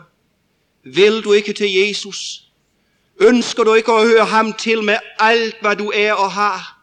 Vil 0.84 1.24
du 1.24 1.34
ikke 1.34 1.54
til 1.54 1.74
Jesus? 1.74 2.51
Ønsker 3.22 3.64
du 3.64 3.74
ikke 3.74 3.92
at 3.92 4.08
høre 4.08 4.26
ham 4.26 4.54
til 4.54 4.84
med 4.84 4.98
alt, 5.20 5.56
hvad 5.62 5.76
du 5.76 5.92
er 5.96 6.14
og 6.14 6.32
har? 6.32 6.82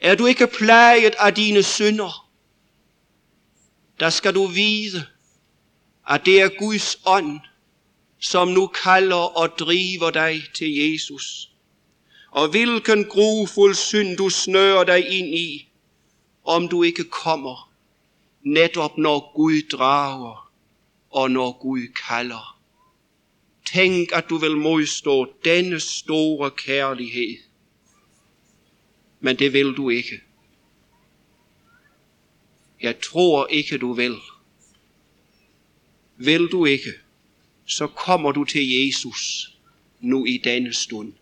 Er 0.00 0.14
du 0.14 0.26
ikke 0.26 0.46
plaget 0.46 1.14
af 1.18 1.34
dine 1.34 1.62
synder? 1.62 2.28
Der 4.00 4.10
skal 4.10 4.34
du 4.34 4.46
vide, 4.46 5.06
at 6.08 6.26
det 6.26 6.40
er 6.40 6.48
Guds 6.58 6.96
ånd, 7.06 7.40
som 8.18 8.48
nu 8.48 8.66
kalder 8.66 9.38
og 9.38 9.58
driver 9.58 10.10
dig 10.10 10.42
til 10.54 10.74
Jesus. 10.74 11.50
Og 12.30 12.48
hvilken 12.48 13.04
grufuld 13.04 13.74
synd 13.74 14.16
du 14.16 14.30
snører 14.30 14.84
dig 14.84 15.08
ind 15.08 15.34
i, 15.34 15.68
om 16.44 16.68
du 16.68 16.82
ikke 16.82 17.04
kommer, 17.04 17.72
netop 18.42 18.98
når 18.98 19.32
Gud 19.34 19.62
drager 19.72 20.50
og 21.10 21.30
når 21.30 21.52
Gud 21.52 21.86
kalder. 22.08 22.55
Tænk, 23.72 24.12
at 24.12 24.28
du 24.28 24.36
vil 24.36 24.56
modstå 24.56 25.34
denne 25.44 25.80
store 25.80 26.50
kærlighed. 26.50 27.38
Men 29.20 29.38
det 29.38 29.52
vil 29.52 29.66
du 29.66 29.90
ikke. 29.90 30.20
Jeg 32.82 33.00
tror 33.00 33.46
ikke, 33.46 33.78
du 33.78 33.92
vil. 33.92 34.16
Vil 36.16 36.46
du 36.46 36.64
ikke, 36.64 36.92
så 37.66 37.86
kommer 37.86 38.32
du 38.32 38.44
til 38.44 38.70
Jesus 38.70 39.50
nu 40.00 40.24
i 40.24 40.36
denne 40.44 40.74
stund. 40.74 41.12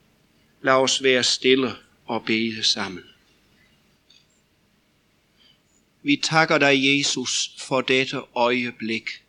Lad 0.62 0.72
os 0.72 1.02
være 1.02 1.24
stille 1.24 1.72
og 2.04 2.24
bede 2.24 2.62
sammen. 2.62 3.04
Vi 6.02 6.20
takker 6.22 6.58
dig, 6.58 6.98
Jesus, 6.98 7.50
for 7.58 7.80
dette 7.80 8.20
øjeblik. 8.34 9.23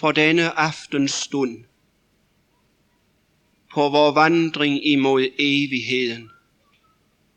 For 0.00 0.12
denne 0.12 0.58
aftenstund. 0.58 1.64
På 3.74 3.88
vor 3.88 4.10
vandring 4.10 4.86
imod 4.86 5.26
evigheden, 5.38 6.30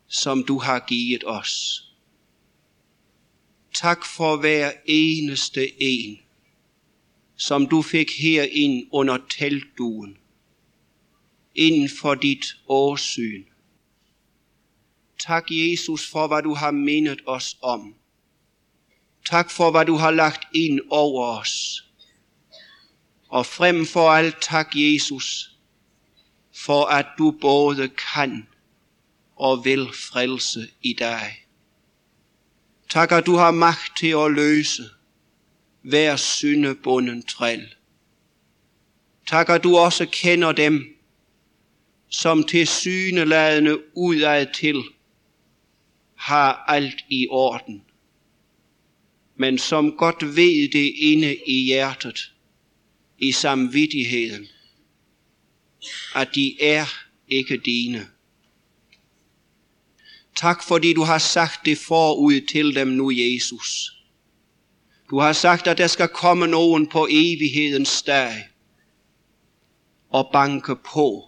som 0.06 0.44
du 0.44 0.58
har 0.58 0.78
givet 0.88 1.24
os. 1.26 1.84
Tak 3.74 4.04
for 4.04 4.36
hver 4.36 4.72
eneste 4.86 5.82
en, 5.82 6.18
som 7.36 7.66
du 7.66 7.82
fik 7.82 8.10
her 8.18 8.42
ind 8.42 8.86
under 8.92 9.18
teltduen, 9.30 10.18
inden 11.54 11.88
for 12.00 12.14
dit 12.14 12.44
årsyn. 12.68 13.44
Tak, 15.18 15.44
Jesus, 15.50 16.10
for 16.10 16.26
hvad 16.26 16.42
du 16.42 16.54
har 16.54 16.70
mindet 16.70 17.20
os 17.26 17.56
om. 17.62 17.94
Tak 19.26 19.50
for, 19.50 19.70
hvad 19.70 19.84
du 19.86 19.94
har 19.94 20.10
lagt 20.10 20.44
ind 20.54 20.80
over 20.90 21.26
os. 21.26 21.84
Og 23.32 23.46
frem 23.46 23.86
for 23.86 24.10
alt 24.10 24.36
tak, 24.40 24.70
Jesus, 24.74 25.56
for 26.54 26.84
at 26.84 27.06
du 27.18 27.30
både 27.40 27.88
kan 27.88 28.48
og 29.36 29.64
vil 29.64 29.88
frelse 29.94 30.68
i 30.82 30.92
dig. 30.92 31.36
Tak, 32.90 33.12
at 33.12 33.26
du 33.26 33.34
har 33.34 33.50
magt 33.50 33.98
til 33.98 34.06
at 34.06 34.32
løse 34.32 34.82
hver 35.82 36.16
syndebunden 36.16 37.22
træl. 37.22 37.74
Tak, 39.26 39.48
at 39.48 39.62
du 39.62 39.76
også 39.76 40.06
kender 40.12 40.52
dem, 40.52 40.96
som 42.08 42.44
til 42.44 42.66
syneladende 42.66 43.96
udad 43.96 44.46
til 44.54 44.82
har 46.14 46.64
alt 46.68 47.04
i 47.08 47.26
orden, 47.30 47.84
men 49.36 49.58
som 49.58 49.96
godt 49.96 50.36
ved 50.36 50.70
det 50.72 50.92
inde 50.96 51.36
i 51.46 51.64
hjertet, 51.64 52.31
i 53.22 53.32
samvittigheden, 53.32 54.48
at 56.14 56.28
de 56.34 56.62
er 56.62 56.86
ikke 57.28 57.56
dine. 57.56 58.06
Tak 60.36 60.62
fordi 60.62 60.94
du 60.94 61.02
har 61.02 61.18
sagt 61.18 61.66
det 61.66 61.78
forud 61.78 62.40
til 62.40 62.74
dem 62.74 62.88
nu, 62.88 63.10
Jesus. 63.10 63.92
Du 65.10 65.18
har 65.18 65.32
sagt, 65.32 65.66
at 65.66 65.78
der 65.78 65.86
skal 65.86 66.08
komme 66.08 66.46
nogen 66.46 66.86
på 66.86 67.08
evighedens 67.10 68.02
dag 68.02 68.48
og 70.08 70.30
banke 70.32 70.76
på 70.76 71.24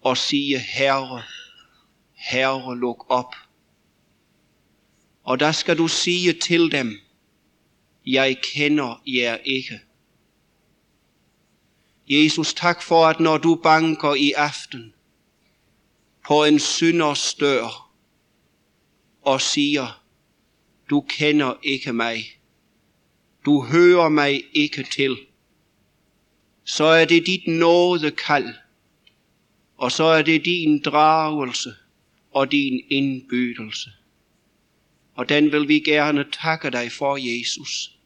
og 0.00 0.16
sige, 0.16 0.58
Herre, 0.58 1.22
Herre, 2.14 2.78
luk 2.78 3.06
op. 3.08 3.34
Og 5.22 5.40
der 5.40 5.52
skal 5.52 5.78
du 5.78 5.88
sige 5.88 6.32
til 6.32 6.72
dem, 6.72 6.98
jeg 8.06 8.36
kender 8.54 9.02
jer 9.06 9.36
ikke. 9.36 9.80
Jesus, 12.10 12.54
tak 12.54 12.82
for, 12.82 13.06
at 13.06 13.20
når 13.20 13.38
du 13.38 13.54
banker 13.54 14.14
i 14.14 14.32
aften 14.32 14.92
på 16.26 16.44
en 16.44 16.58
synders 16.58 17.34
dør 17.34 17.90
og 19.22 19.40
siger, 19.40 20.02
du 20.90 21.00
kender 21.00 21.54
ikke 21.62 21.92
mig, 21.92 22.24
du 23.44 23.62
hører 23.64 24.08
mig 24.08 24.42
ikke 24.52 24.86
til, 24.92 25.16
så 26.64 26.84
er 26.84 27.04
det 27.04 27.26
dit 27.26 27.46
nådekald, 27.46 28.54
og 29.76 29.92
så 29.92 30.04
er 30.04 30.22
det 30.22 30.44
din 30.44 30.82
dragelse 30.82 31.74
og 32.30 32.52
din 32.52 32.80
indbydelse. 32.90 33.90
Og 35.14 35.28
den 35.28 35.52
vil 35.52 35.68
vi 35.68 35.80
gerne 35.80 36.24
takke 36.32 36.70
dig 36.70 36.92
for, 36.92 37.16
Jesus. 37.16 37.99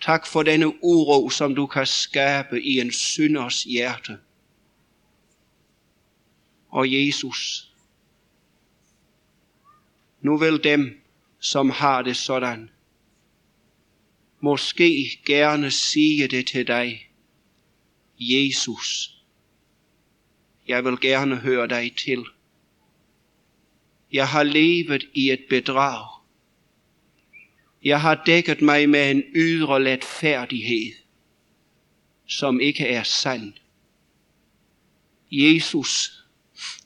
Tak 0.00 0.26
for 0.26 0.42
denne 0.42 0.84
uro, 0.84 1.30
som 1.30 1.54
du 1.54 1.66
kan 1.66 1.86
skabe 1.86 2.62
i 2.62 2.80
en 2.80 2.92
synders 2.92 3.62
hjerte. 3.62 4.18
Og 6.68 6.92
Jesus, 6.92 7.70
nu 10.20 10.36
vil 10.36 10.64
dem, 10.64 11.00
som 11.38 11.70
har 11.70 12.02
det 12.02 12.16
sådan, 12.16 12.70
måske 14.40 15.20
gerne 15.26 15.70
sige 15.70 16.28
det 16.28 16.46
til 16.46 16.66
dig. 16.66 17.10
Jesus, 18.18 19.16
jeg 20.68 20.84
vil 20.84 21.00
gerne 21.00 21.36
høre 21.36 21.68
dig 21.68 21.96
til. 21.96 22.24
Jeg 24.12 24.28
har 24.28 24.42
levet 24.42 25.04
i 25.14 25.30
et 25.30 25.44
bedrag. 25.48 26.19
Jeg 27.84 28.00
har 28.00 28.22
dækket 28.26 28.62
mig 28.62 28.88
med 28.88 29.10
en 29.10 29.22
ydre 29.34 29.82
letfærdighed. 29.82 30.92
som 32.30 32.60
ikke 32.60 32.86
er 32.86 33.02
sand. 33.02 33.52
Jesus, 35.30 36.24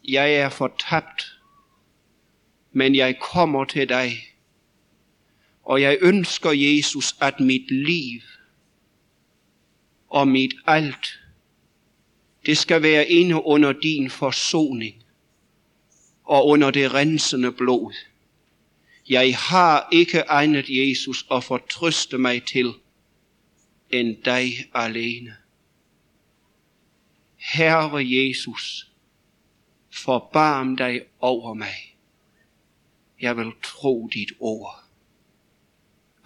jeg 0.04 0.34
er 0.34 0.48
fortabt, 0.48 1.38
men 2.72 2.94
jeg 2.94 3.18
kommer 3.20 3.64
til 3.64 3.88
dig, 3.88 4.12
og 5.62 5.82
jeg 5.82 5.98
ønsker, 6.00 6.50
Jesus, 6.50 7.16
at 7.20 7.40
mit 7.40 7.70
liv 7.70 8.20
og 10.08 10.28
mit 10.28 10.54
alt, 10.66 11.20
det 12.46 12.58
skal 12.58 12.82
være 12.82 13.08
inde 13.08 13.34
under 13.44 13.72
din 13.72 14.10
forsoning 14.10 15.04
og 16.24 16.46
under 16.46 16.70
det 16.70 16.94
rensende 16.94 17.52
blod. 17.52 17.94
Jeg 19.08 19.36
har 19.36 19.88
ikke 19.92 20.18
egnet 20.18 20.66
Jesus 20.68 21.26
at 21.30 21.44
fortrøste 21.44 22.18
mig 22.18 22.46
til 22.46 22.74
end 23.90 24.22
dig 24.24 24.52
alene. 24.74 25.36
Herre 27.36 28.06
Jesus, 28.06 28.90
forbarm 29.90 30.76
dig 30.76 31.00
over 31.20 31.54
mig. 31.54 31.96
Jeg 33.20 33.36
vil 33.36 33.52
tro 33.62 34.08
dit 34.12 34.32
ord, 34.40 34.84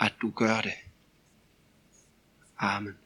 at 0.00 0.14
du 0.22 0.30
gør 0.30 0.60
det. 0.60 0.74
Amen. 2.58 2.98